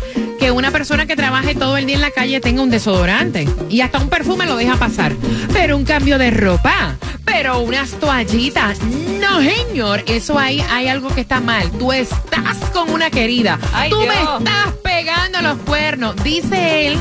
que 0.44 0.52
una 0.52 0.72
persona 0.72 1.06
que 1.06 1.16
trabaje 1.16 1.56
todo 1.56 1.78
el 1.78 1.86
día 1.86 1.96
en 1.96 2.02
la 2.02 2.12
calle 2.12 2.42
tenga 2.42 2.62
un 2.62 2.70
desodorante 2.70 3.48
y 3.70 3.80
hasta 3.80 4.00
un 4.00 4.10
perfume 4.10 4.46
lo 4.46 4.58
deja 4.58 4.76
pasar. 4.76 5.14
Pero 5.54 5.78
un 5.78 5.86
cambio 5.86 6.18
de 6.18 6.32
ropa, 6.32 6.98
pero 7.24 7.62
unas 7.62 7.92
toallitas. 7.92 8.78
No, 9.22 9.40
señor, 9.40 10.04
eso 10.06 10.38
ahí 10.38 10.62
hay 10.70 10.90
algo 10.90 11.08
que 11.16 11.22
está 11.22 11.40
mal. 11.40 11.72
Tú 11.72 11.94
estás 11.94 12.58
con 12.74 12.90
una 12.90 13.10
querida. 13.10 13.58
Ay, 13.72 13.90
Tú 13.90 14.02
me 14.02 14.08
estás 14.08 14.74
pegando 14.84 15.42
los 15.42 15.60
cuernos. 15.60 16.22
Dice 16.26 16.88
él 16.88 17.00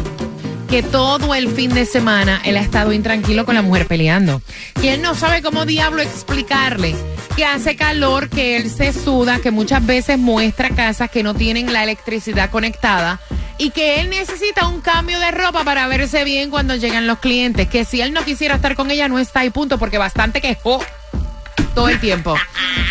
que 0.71 0.85
todo 0.85 1.35
el 1.35 1.49
fin 1.49 1.75
de 1.75 1.85
semana 1.85 2.41
él 2.45 2.57
ha 2.57 2.61
estado 2.61 2.93
intranquilo 2.93 3.45
con 3.45 3.57
la 3.57 3.63
mujer 3.63 3.89
peleando. 3.89 4.41
Y 4.81 4.87
él 4.87 5.03
no 5.03 5.17
sabe 5.17 5.43
cómo 5.43 5.67
diablo 5.67 6.01
explicarle 6.01 6.95
que 7.37 7.45
hace 7.45 7.77
calor, 7.77 8.29
que 8.29 8.57
él 8.57 8.71
se 8.71 8.93
suda, 8.93 9.39
que 9.39 9.51
muchas 9.51 9.85
veces 9.85 10.19
muestra 10.19 10.71
casas 10.71 11.11
que 11.11 11.23
no 11.23 11.35
tienen 11.35 11.73
la 11.73 11.83
electricidad 11.83 12.51
conectada 12.51 13.21
y 13.59 13.71
que 13.71 14.01
él 14.01 14.11
necesita 14.11 14.67
un 14.67 14.81
cambio 14.81 15.19
de 15.19 15.31
ropa 15.31 15.65
para 15.65 15.87
verse 15.87 16.25
bien 16.25 16.51
cuando 16.51 16.77
llegan 16.77 17.07
los 17.07 17.19
clientes. 17.19 17.69
Que 17.69 17.85
si 17.85 18.01
él 18.01 18.13
no 18.13 18.25
quisiera 18.25 18.57
estar 18.57 18.75
con 18.77 18.91
ella 18.91 19.09
no 19.09 19.19
está 19.19 19.41
ahí 19.41 19.51
punto 19.51 19.79
porque 19.79 19.99
bastante 19.99 20.41
quejó 20.41 20.81
todo 21.75 21.89
el 21.89 22.01
tiempo. 22.01 22.35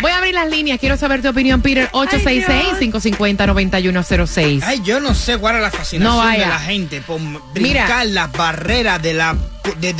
Voy 0.00 0.10
a 0.12 0.18
abrir 0.18 0.34
las 0.34 0.48
líneas, 0.48 0.78
quiero 0.78 0.96
saber 0.96 1.22
tu 1.22 1.28
opinión, 1.28 1.60
Peter. 1.62 1.90
866-550-9106. 1.92 4.62
Ay, 4.64 4.80
yo 4.82 5.00
no 5.00 5.14
sé 5.14 5.38
cuál 5.38 5.56
es 5.56 5.62
la 5.62 5.70
fascinación 5.70 6.16
No 6.16 6.26
de 6.30 6.38
la 6.38 6.58
gente 6.58 7.00
por 7.00 7.20
brincar 7.52 8.04
Mira. 8.04 8.04
las 8.04 8.32
barreras 8.32 9.00
de 9.02 9.14
la 9.14 9.36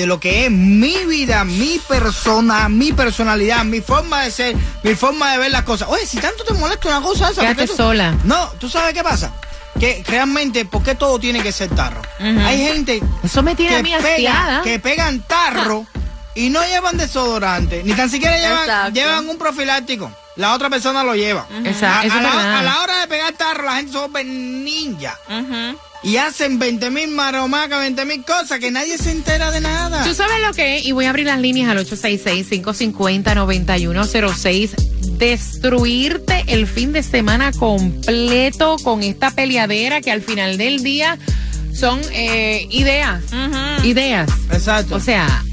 lo 0.07 0.19
que 0.19 0.47
es 0.47 0.51
mi 0.51 0.97
vida, 1.07 1.45
mi 1.45 1.81
persona, 1.89 2.69
mi 2.69 2.93
personalidad, 2.93 3.65
mi 3.65 3.81
forma 3.81 4.23
de 4.23 4.31
ser, 4.33 4.57
mi 4.83 4.95
forma 4.95 5.31
de 5.33 5.39
ver 5.39 5.53
las 5.53 5.63
cosas. 5.63 5.89
Oye, 5.89 6.05
si 6.05 6.19
tanto 6.19 6.43
te 6.45 6.53
molesta 6.55 6.89
una 6.89 7.01
cosa 7.01 7.27
esa, 7.31 7.43
¿por 7.43 7.55
Quédate 7.55 7.69
tú- 7.69 7.77
sola. 7.77 8.15
No, 8.25 8.49
¿tú 8.59 8.69
sabes 8.69 8.93
qué 8.93 9.05
pasa? 9.05 9.33
Que 9.79 10.03
realmente, 10.07 10.65
¿por 10.65 10.83
qué 10.83 10.95
todo 10.97 11.19
tiene 11.21 11.41
que 11.43 11.53
ser 11.53 11.71
tarro? 11.71 12.03
Hay 12.19 12.59
gente 12.59 13.01
Eso 13.23 13.43
me 13.43 13.55
tiene 13.55 13.73
que, 13.73 13.79
a 13.79 13.83
mí 13.83 13.93
pega- 14.03 14.63
que 14.63 14.79
pegan 14.81 15.21
tarro 15.21 15.87
y 16.35 16.49
no 16.51 16.61
llevan 16.65 16.97
desodorante, 16.97 17.83
ni 17.85 17.93
tan 17.95 18.09
siquiera 18.11 18.37
llevan, 18.39 18.61
Exacto. 18.63 18.95
llevan 18.95 19.29
un 19.29 19.39
profiláctico. 19.39 20.11
La 20.37 20.55
otra 20.55 20.71
persona 20.71 21.05
lo 21.05 21.15
lleva. 21.15 21.47
Esa- 21.65 22.01
a, 22.01 22.07
la, 22.07 22.15
verdad. 22.15 22.57
a 22.59 22.63
la 22.63 22.81
hora 22.81 23.01
de 23.03 23.07
pegar 23.07 23.33
tarro, 23.35 23.65
la 23.65 23.77
gente 23.77 23.97
vuelve 23.99 24.25
ninja. 24.25 25.19
Ujú. 25.29 25.77
Y 26.05 26.17
hacen 26.17 26.59
20 26.59 26.91
mil 26.91 27.09
maromacas, 27.11 27.79
20 27.81 28.05
mil 28.07 28.25
cosas 28.25 28.59
que 28.59 28.71
nadie 28.73 28.97
se 28.99 29.11
entera 29.13 29.51
de 29.53 29.61
nada. 29.61 30.03
Tú 30.05 30.15
sabes 30.15 30.41
lo 30.41 30.53
que 30.55 30.79
es, 30.79 30.85
y 30.87 30.91
voy 30.93 31.05
a 31.05 31.11
abrir 31.11 31.27
las 31.27 31.39
líneas 31.39 31.71
al 31.71 31.79
866-550-9106. 31.87 34.71
Destruirte 35.19 36.45
el 36.49 36.67
fin 36.67 36.93
de 36.93 37.03
semana 37.03 37.53
completo 37.53 38.77
con 38.83 39.03
esta 39.03 39.31
peleadera 39.31 40.01
que 40.01 40.11
al 40.11 40.23
final 40.23 40.57
del 40.59 40.83
día 40.83 41.19
son 41.79 42.01
eh, 42.13 42.67
ideas. 42.71 43.23
Ujú. 43.27 43.87
Ideas. 43.87 44.29
Exacto. 44.51 44.97
O 44.97 45.01
sea, 45.01 45.45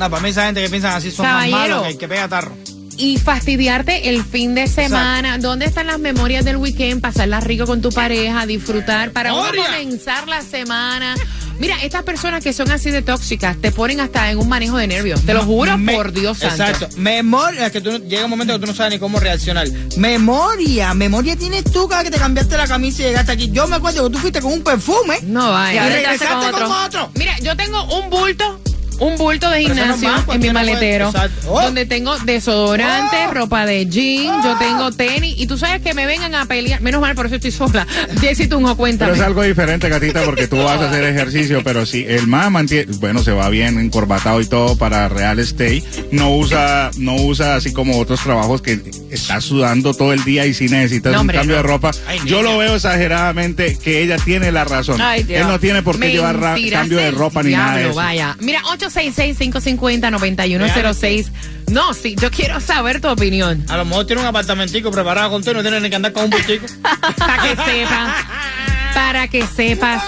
no, 0.00 0.10
para 0.10 0.22
mí 0.22 0.30
esa 0.30 0.46
gente 0.46 0.62
que 0.62 0.68
piensan 0.70 0.94
así 0.94 1.10
son 1.12 1.24
Caballero. 1.26 1.56
más 1.58 1.68
malos 1.68 1.82
que 1.84 1.88
el 1.92 1.98
que 1.98 2.08
pega 2.08 2.26
tarro. 2.28 2.52
y 2.96 3.16
fastidiarte 3.18 4.08
el 4.10 4.24
fin 4.24 4.54
de 4.54 4.66
semana. 4.66 5.38
¿Dónde 5.38 5.66
están 5.66 5.86
las 5.86 5.98
memorias 5.98 6.44
del 6.44 6.56
weekend? 6.56 7.00
Pasarla 7.00 7.40
rico 7.40 7.66
con 7.66 7.80
tu 7.80 7.90
pareja, 7.90 8.44
disfrutar 8.46 9.12
para 9.12 9.32
uno 9.32 9.48
comenzar 9.64 10.26
la 10.28 10.42
semana. 10.42 11.14
Mira, 11.58 11.76
estas 11.82 12.02
personas 12.04 12.42
que 12.42 12.54
son 12.54 12.70
así 12.70 12.90
de 12.90 13.02
tóxicas 13.02 13.56
te 13.60 13.70
ponen 13.70 14.00
hasta 14.00 14.30
en 14.30 14.38
un 14.38 14.48
manejo 14.48 14.78
de 14.78 14.86
nervios. 14.86 15.20
Te 15.22 15.34
lo 15.34 15.42
juro 15.44 15.76
Me- 15.76 15.94
por 15.94 16.10
Dios 16.12 16.38
santo. 16.38 16.62
Exacto. 16.64 16.88
Memoria, 16.98 17.70
que 17.70 17.82
tú 17.82 17.90
llega 18.06 18.24
un 18.24 18.30
momento 18.30 18.54
que 18.54 18.60
tú 18.60 18.66
no 18.66 18.74
sabes 18.74 18.94
ni 18.94 18.98
cómo 18.98 19.20
reaccionar. 19.20 19.66
Memoria, 19.96 20.94
memoria 20.94 21.36
tienes 21.36 21.64
tú 21.64 21.86
cada 21.86 22.02
que 22.02 22.10
te 22.10 22.18
cambiaste 22.18 22.56
la 22.56 22.66
camisa 22.66 23.02
y 23.02 23.06
llegaste 23.06 23.32
aquí. 23.32 23.50
Yo 23.52 23.66
me 23.66 23.76
acuerdo 23.76 24.04
que 24.08 24.10
tú 24.14 24.18
fuiste 24.18 24.40
con 24.40 24.52
un 24.54 24.62
perfume. 24.62 25.18
No 25.22 25.48
Y 25.48 25.52
vaya. 25.52 25.86
estás 25.86 26.02
regresaste 26.02 26.52
con 26.52 26.62
otro. 26.72 27.10
Mira, 27.14 27.38
yo 27.40 27.56
tengo 27.56 27.84
un 27.98 28.08
bulto, 28.10 28.60
un 29.00 29.16
bulto 29.16 29.50
de 29.50 29.62
Pero 29.64 29.74
no 29.74 29.94
gimnasio 29.96 30.24
va, 30.28 30.34
en 30.34 30.40
mi 30.40 30.50
maletero. 30.50 31.12
Oh. 31.48 31.60
donde 31.62 31.86
tengo 31.86 32.16
desodorante, 32.20 33.16
Oh. 33.28 33.34
ropa 33.34 33.66
de 33.66 33.86
jean, 33.86 34.42
yo 34.42 34.56
tengo 34.58 34.90
tenis, 34.92 35.34
y 35.38 35.46
tú 35.46 35.58
sabes 35.58 35.80
que 35.82 35.94
me 35.94 36.06
vengan 36.06 36.34
a 36.34 36.44
pelear, 36.46 36.80
menos 36.80 37.00
mal, 37.00 37.14
por 37.14 37.26
eso 37.26 37.34
estoy 37.36 37.50
sola. 37.50 37.86
Jessy 38.20 38.46
Tunjo, 38.46 38.66
Pero 38.68 38.76
cuéntame. 38.76 39.12
es 39.12 39.20
algo 39.20 39.42
diferente, 39.42 39.88
Gatita, 39.88 40.22
porque 40.22 40.46
tú 40.46 40.56
vas 40.58 40.80
a 40.80 40.88
hacer 40.88 41.04
ejercicio, 41.04 41.62
pero 41.64 41.84
si 41.86 42.04
el 42.04 42.26
más 42.26 42.50
mantiene, 42.50 42.92
bueno, 42.98 43.22
se 43.22 43.32
va 43.32 43.48
bien 43.48 43.78
encorbatado 43.78 44.40
y 44.40 44.46
todo 44.46 44.76
para 44.76 45.08
real 45.08 45.38
estate, 45.38 45.82
no 46.12 46.34
usa, 46.36 46.90
no 46.98 47.14
usa 47.16 47.56
así 47.56 47.72
como 47.72 47.98
otros 47.98 48.20
trabajos 48.20 48.60
que 48.62 48.80
está 49.10 49.40
sudando 49.40 49.94
todo 49.94 50.12
el 50.12 50.22
día 50.24 50.46
y 50.46 50.54
si 50.54 50.68
necesitas 50.68 51.12
No, 51.12 51.22
un 51.22 51.28
cambio 51.28 51.56
no. 51.56 51.62
de 51.62 51.68
ropa. 51.68 51.90
Ay, 52.06 52.20
Yo 52.26 52.42
lo 52.42 52.58
veo 52.58 52.74
exageradamente 52.76 53.76
que 53.82 54.02
ella 54.02 54.16
tiene 54.18 54.52
la 54.52 54.64
razón. 54.64 55.00
Ay, 55.00 55.22
Dios. 55.22 55.40
Él 55.40 55.48
no 55.48 55.58
tiene 55.58 55.82
por 55.82 55.98
qué 55.98 56.10
llevar 56.10 56.38
cambio 56.70 56.98
de 56.98 57.10
ropa 57.10 57.42
ni 57.42 57.52
nada 57.52 57.76
de 57.76 57.84
eso. 57.86 57.94
Vaya. 57.94 58.36
Mira, 58.40 58.60
866-550-9106. 58.90 61.26
No, 61.70 61.94
sí, 61.94 62.16
yo 62.20 62.30
quiero 62.30 62.60
saber 62.60 63.00
tu 63.00 63.08
opinión. 63.08 63.64
A 63.68 63.76
lo 63.76 63.84
mejor 63.84 64.06
tiene 64.06 64.22
un 64.22 64.28
apartamentico 64.28 64.90
preparado 64.90 65.30
con 65.30 65.42
todo 65.42 65.52
y 65.52 65.56
no 65.56 65.62
tiene 65.62 65.80
ni 65.80 65.90
que 65.90 65.96
andar 65.96 66.12
con 66.12 66.24
un 66.24 66.30
bultico. 66.30 66.66
Para 67.16 67.42
que 67.42 67.56
sepas. 67.56 68.16
Para 68.94 69.28
que 69.28 69.46
sepas. 69.46 70.02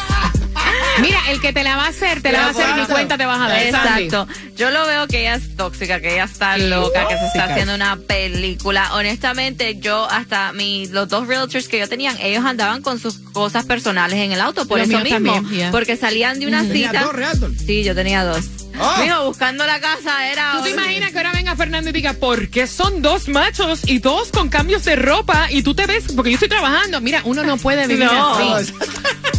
Mira, 1.01 1.18
el 1.31 1.40
que 1.40 1.53
te 1.53 1.62
la 1.64 1.77
va 1.77 1.87
a 1.87 1.88
hacer, 1.88 2.21
te 2.21 2.33
la 2.33 2.40
va 2.40 2.47
a 2.49 2.51
hacer 2.51 2.66
y 2.77 2.81
ni 2.81 2.87
cuenta 2.87 3.16
te 3.16 3.25
vas 3.25 3.40
a 3.40 3.49
dar. 3.49 3.71
Sandy. 3.71 4.05
Exacto. 4.05 4.29
Yo 4.57 4.71
lo 4.71 4.87
veo 4.87 5.07
que 5.07 5.21
ella 5.21 5.37
es 5.37 5.57
tóxica, 5.57 6.01
que 6.01 6.12
ella 6.14 6.25
está 6.25 6.59
loca, 6.59 7.09
que 7.09 7.16
se 7.16 7.27
está 7.27 7.45
haciendo 7.45 7.75
una 7.75 7.97
película. 7.97 8.92
Honestamente, 8.95 9.79
yo 9.81 10.07
hasta 10.11 10.53
mi, 10.53 10.87
los 10.88 11.09
dos 11.09 11.27
realtors 11.27 11.68
que 11.68 11.79
yo 11.79 11.88
tenían, 11.88 12.16
ellos 12.21 12.45
andaban 12.45 12.83
con 12.83 12.99
sus 12.99 13.18
cosas 13.33 13.64
personales 13.64 14.18
en 14.18 14.33
el 14.33 14.40
auto 14.40 14.66
por 14.66 14.79
Los 14.79 14.88
eso 14.90 14.99
mismo. 15.01 15.33
también, 15.33 15.49
yeah. 15.51 15.71
Porque 15.71 15.97
salían 15.97 16.38
de 16.38 16.47
una 16.47 16.62
¿Tenía 16.62 16.90
cita. 16.90 17.05
dos? 17.05 17.51
Sí, 17.64 17.83
yo 17.83 17.95
tenía 17.95 18.25
dos. 18.25 18.45
Ah. 18.79 19.01
Mijo, 19.03 19.25
buscando 19.27 19.65
la 19.67 19.81
casa 19.81 20.31
era. 20.31 20.53
¿Tú 20.57 20.63
te 20.65 20.71
imaginas 20.71 21.11
que 21.13 21.19
ahora 21.19 21.33
venga 21.33 21.55
Fernando 21.57 21.91
y 21.91 21.93
diga, 21.93 22.15
¿por 22.15 22.49
qué 22.49 22.67
son 22.67 23.03
dos 23.03 23.29
machos 23.29 23.81
y 23.87 23.99
dos 23.99 24.31
con 24.31 24.49
cambios 24.49 24.85
de 24.85 24.97
ropa? 24.97 25.51
Y 25.51 25.63
tú 25.63 25.75
te 25.75 25.87
ves, 25.87 26.05
porque 26.15 26.31
yo 26.31 26.35
estoy 26.37 26.49
trabajando. 26.49 27.01
Mira, 27.01 27.21
uno 27.25 27.43
no 27.45 27.57
puede 27.59 27.87
vivir 27.87 28.05
No. 28.07 28.55
así. 28.57 28.73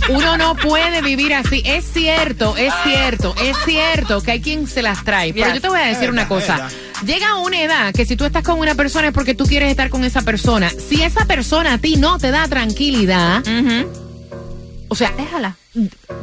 Uno 0.10 0.38
no 0.38 0.56
puede 0.56 1.02
vivir 1.02 1.34
así. 1.34 1.62
Es 1.66 1.86
cierto, 1.94 2.56
es 2.58 2.74
cierto, 2.84 3.34
es 3.42 3.56
cierto 3.66 4.22
que 4.22 4.32
hay 4.32 4.42
quien 4.42 4.68
se 4.68 4.82
las 4.82 5.04
trae. 5.04 5.34
Pero 5.34 5.54
yo 5.54 5.62
te 5.62 5.70
voy 5.70 5.80
a 5.80 5.86
decir 5.86 6.10
una 6.10 6.28
cosa. 6.28 6.70
Llega 7.06 7.36
una 7.38 7.62
edad 7.62 7.94
que 7.94 8.06
si 8.06 8.16
tú 8.16 8.26
estás 8.26 8.44
con 8.44 8.60
una 8.60 8.76
persona 8.76 9.08
es 9.10 9.14
porque 9.14 9.34
tú 9.34 9.46
quieres 9.46 9.70
estar 9.72 9.90
con 9.90 10.04
esa 10.04 10.22
persona. 10.22 10.70
Si 10.70 11.02
esa 11.02 11.26
persona 11.26 11.74
a 11.74 11.78
ti 11.78 11.96
no 11.98 12.18
te 12.18 12.32
da 12.32 12.48
tranquilidad, 12.48 13.44
o 14.90 14.96
sea, 14.96 15.12
Déjala. 15.18 15.56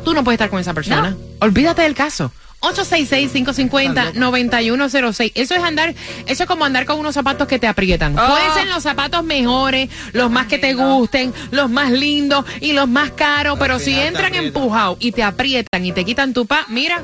tú 0.04 0.14
no 0.14 0.22
puedes 0.24 0.36
estar 0.36 0.48
con 0.50 0.60
esa 0.60 0.74
persona. 0.74 1.16
Olvídate 1.40 1.82
del 1.82 1.94
caso. 1.94 2.32
866-550-9106. 2.60 5.32
Eso 5.34 5.54
es 5.54 5.62
andar, 5.62 5.94
eso 6.26 6.42
es 6.42 6.48
como 6.48 6.64
andar 6.64 6.86
con 6.86 6.98
unos 6.98 7.14
zapatos 7.14 7.46
que 7.48 7.58
te 7.58 7.66
aprietan. 7.66 8.18
Oh. 8.18 8.26
Pueden 8.26 8.54
ser 8.54 8.66
los 8.68 8.82
zapatos 8.82 9.22
mejores, 9.24 9.90
los 10.12 10.30
más 10.30 10.46
que 10.46 10.58
te 10.58 10.74
gusten, 10.74 11.32
los 11.50 11.70
más 11.70 11.90
lindos 11.90 12.44
y 12.60 12.72
los 12.72 12.88
más 12.88 13.10
caros, 13.12 13.58
pero 13.58 13.78
si 13.78 13.98
entran 13.98 14.34
empujados 14.34 14.98
y 15.00 15.12
te 15.12 15.22
aprietan 15.22 15.84
y 15.84 15.92
te 15.92 16.04
quitan 16.04 16.34
tu 16.34 16.46
paz, 16.46 16.66
mira, 16.68 17.02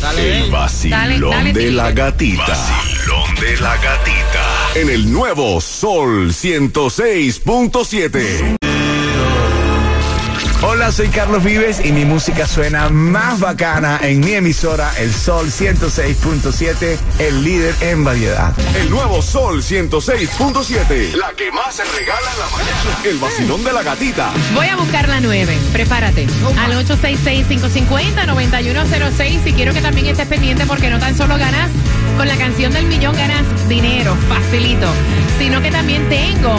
Dale, 0.00 0.44
El 0.44 0.50
vacilón 0.50 1.00
Dale, 1.00 1.20
dale, 1.20 1.52
de 1.52 1.72
la 1.72 1.90
gatita. 1.92 2.46
Vacilón 2.46 3.34
de 3.36 3.56
la 3.56 3.76
gatita. 3.76 4.70
En 4.74 4.90
el 4.90 5.10
nuevo 5.10 5.58
Sol 5.60 6.30
106.7. 6.30 8.58
Hola, 10.60 10.90
soy 10.90 11.08
Carlos 11.08 11.44
Vives 11.44 11.80
y 11.84 11.92
mi 11.92 12.04
música 12.04 12.44
suena 12.44 12.88
más 12.88 13.38
bacana 13.38 14.00
en 14.02 14.18
mi 14.18 14.32
emisora 14.32 14.92
El 14.98 15.14
Sol 15.14 15.46
106.7, 15.46 16.98
el 17.20 17.44
líder 17.44 17.76
en 17.80 18.02
variedad. 18.02 18.52
El 18.74 18.90
nuevo 18.90 19.22
Sol 19.22 19.62
106.7. 19.62 21.14
La 21.14 21.30
que 21.36 21.52
más 21.52 21.76
se 21.76 21.84
regala 21.84 22.28
en 22.32 22.38
la 22.40 22.48
mañana. 22.50 22.98
El 23.04 23.18
vacilón 23.18 23.62
de 23.62 23.72
la 23.72 23.84
gatita. 23.84 24.32
Voy 24.52 24.66
a 24.66 24.74
buscar 24.74 25.08
la 25.08 25.20
9. 25.20 25.56
Prepárate. 25.72 26.26
Al 26.58 26.72
866-550-9106. 26.84 29.46
Y 29.46 29.52
quiero 29.52 29.72
que 29.72 29.80
también 29.80 30.06
estés 30.06 30.26
pendiente 30.26 30.66
porque 30.66 30.90
no 30.90 30.98
tan 30.98 31.16
solo 31.16 31.38
ganas 31.38 31.70
con 32.18 32.26
la 32.26 32.36
canción 32.36 32.72
del 32.72 32.86
millón, 32.86 33.14
ganas 33.14 33.44
dinero, 33.68 34.16
facilito. 34.28 34.88
Sino 35.38 35.62
que 35.62 35.70
también 35.70 36.08
tengo 36.08 36.58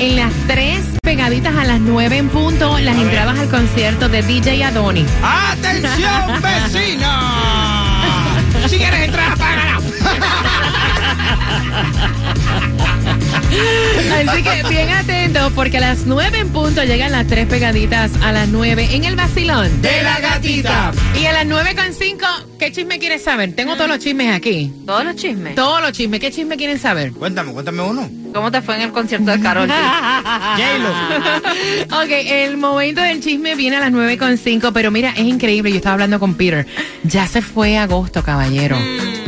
en 0.00 0.16
las 0.16 0.32
tres 0.48 0.80
pegaditas 1.00 1.54
a 1.54 1.64
las 1.64 1.78
9 1.78 2.16
en 2.16 2.28
punto 2.28 2.76
las 2.80 2.96
entradas 2.96 3.38
al 3.38 3.48
concierto 3.48 4.08
de 4.08 4.22
DJ 4.22 4.64
Adoni. 4.64 5.06
¡Atención, 5.22 6.42
vecina! 6.42 8.42
Si 8.66 8.78
quieres 8.78 9.02
entrar, 9.02 9.38
págala. 9.38 9.78
Así 13.36 14.42
que 14.42 14.68
bien 14.68 14.90
atentos 14.90 15.52
porque 15.54 15.78
a 15.78 15.80
las 15.80 16.06
9 16.06 16.38
en 16.38 16.48
punto 16.50 16.82
llegan 16.84 17.12
las 17.12 17.26
tres 17.26 17.46
pegaditas 17.46 18.10
a 18.22 18.32
las 18.32 18.48
9 18.48 18.88
en 18.92 19.04
el 19.04 19.16
vacilón 19.16 19.82
De 19.82 20.02
la 20.02 20.20
gatita. 20.20 20.92
Y 21.20 21.26
a 21.26 21.32
las 21.32 21.46
9 21.46 21.74
con 21.74 21.92
5, 21.92 22.26
¿qué 22.58 22.72
chisme 22.72 22.98
quieres 22.98 23.22
saber? 23.22 23.54
Tengo 23.54 23.74
todos 23.74 23.88
los 23.88 23.98
chismes 23.98 24.34
aquí. 24.34 24.72
Todos 24.86 25.04
los 25.04 25.16
chismes. 25.16 25.54
Todos 25.54 25.80
los 25.80 25.92
chismes. 25.92 26.20
¿Qué 26.20 26.30
chisme 26.30 26.56
quieren 26.56 26.78
saber? 26.78 27.12
Cuéntame, 27.12 27.52
cuéntame 27.52 27.82
uno. 27.82 28.08
¿Cómo 28.32 28.50
te 28.50 28.60
fue 28.60 28.76
en 28.76 28.82
el 28.82 28.92
concierto 28.92 29.30
de 29.30 29.40
Carol? 29.40 29.68
J-Lo. 29.68 30.88
ok, 32.02 32.10
el 32.10 32.56
momento 32.56 33.00
del 33.00 33.20
chisme 33.20 33.54
viene 33.54 33.76
a 33.76 33.80
las 33.80 33.92
9 33.92 34.18
con 34.18 34.36
5, 34.36 34.72
pero 34.72 34.90
mira, 34.90 35.10
es 35.10 35.24
increíble. 35.24 35.70
Yo 35.70 35.76
estaba 35.76 35.94
hablando 35.94 36.20
con 36.20 36.34
Peter. 36.34 36.66
Ya 37.04 37.26
se 37.26 37.42
fue 37.42 37.78
agosto, 37.78 38.22
caballero. 38.22 38.76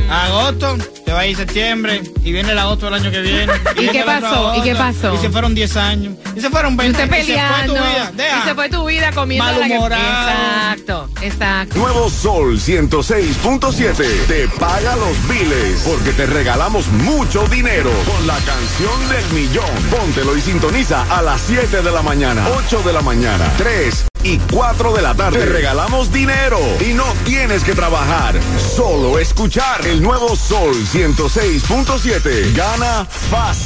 Agosto, 0.09 0.79
te 1.05 1.13
va 1.13 1.21
a 1.21 1.27
ir 1.27 1.37
septiembre 1.37 2.03
y 2.25 2.33
viene 2.33 2.53
el 2.53 2.59
agosto 2.59 2.87
del 2.87 2.95
año 2.95 3.11
que 3.11 3.21
viene. 3.21 3.53
¿Y 3.79 3.89
qué 3.89 4.03
pasó? 4.05 4.55
¿Y 4.57 4.63
qué 4.63 4.75
pasó? 4.75 5.15
Y 5.15 5.19
se 5.19 5.31
fueron 5.31 5.55
10 5.55 5.77
años. 5.77 6.15
Y 6.35 6.41
se 6.41 6.51
fueron 6.51 6.75
Y 6.75 6.77
20 6.77 7.05
usted 7.05 7.19
y 7.19 7.27
se 7.27 7.39
fue 7.39 7.67
tu 7.67 7.73
vida. 7.73 8.13
Deja. 8.15 8.39
Y 8.39 8.49
se 8.49 8.55
fue 8.55 8.69
tu 8.69 8.87
vida 8.87 9.13
comiendo 9.13 9.61
la 9.61 9.67
que... 9.67 9.75
Exacto, 9.75 11.09
exacto. 11.21 11.79
Nuevo 11.79 12.11
Sol 12.11 12.59
106.7. 12.59 14.27
Te 14.27 14.49
paga 14.59 14.97
los 14.97 15.29
biles 15.29 15.83
porque 15.85 16.13
te 16.13 16.27
regalamos 16.27 16.87
mucho 16.89 17.47
dinero 17.49 17.91
con 18.07 18.27
la 18.27 18.37
canción 18.37 19.09
del 19.09 19.33
millón. 19.33 19.71
Póntelo 19.91 20.37
y 20.37 20.41
sintoniza 20.41 21.05
a 21.17 21.23
las 21.23 21.41
7 21.43 21.83
de 21.83 21.91
la 21.91 22.03
mañana, 22.03 22.47
8 22.67 22.83
de 22.83 22.93
la 22.93 23.03
mañana, 23.03 23.53
3 23.59 24.09
y 24.29 24.39
4 24.53 24.93
de 24.93 25.03
la 25.03 25.15
tarde. 25.15 25.39
Te 25.39 25.47
regalamos 25.47 26.13
dinero 26.13 26.59
y 26.87 26.93
no 26.93 27.05
tienes 27.25 27.65
que 27.65 27.75
trabajar, 27.75 28.35
solo 28.59 29.19
escuchar 29.19 29.87
el 29.87 30.03
nuevo 30.03 30.37
Sol 30.37 30.75
106.7. 30.75 32.55
Gana 32.55 33.07
fácil. 33.31 33.59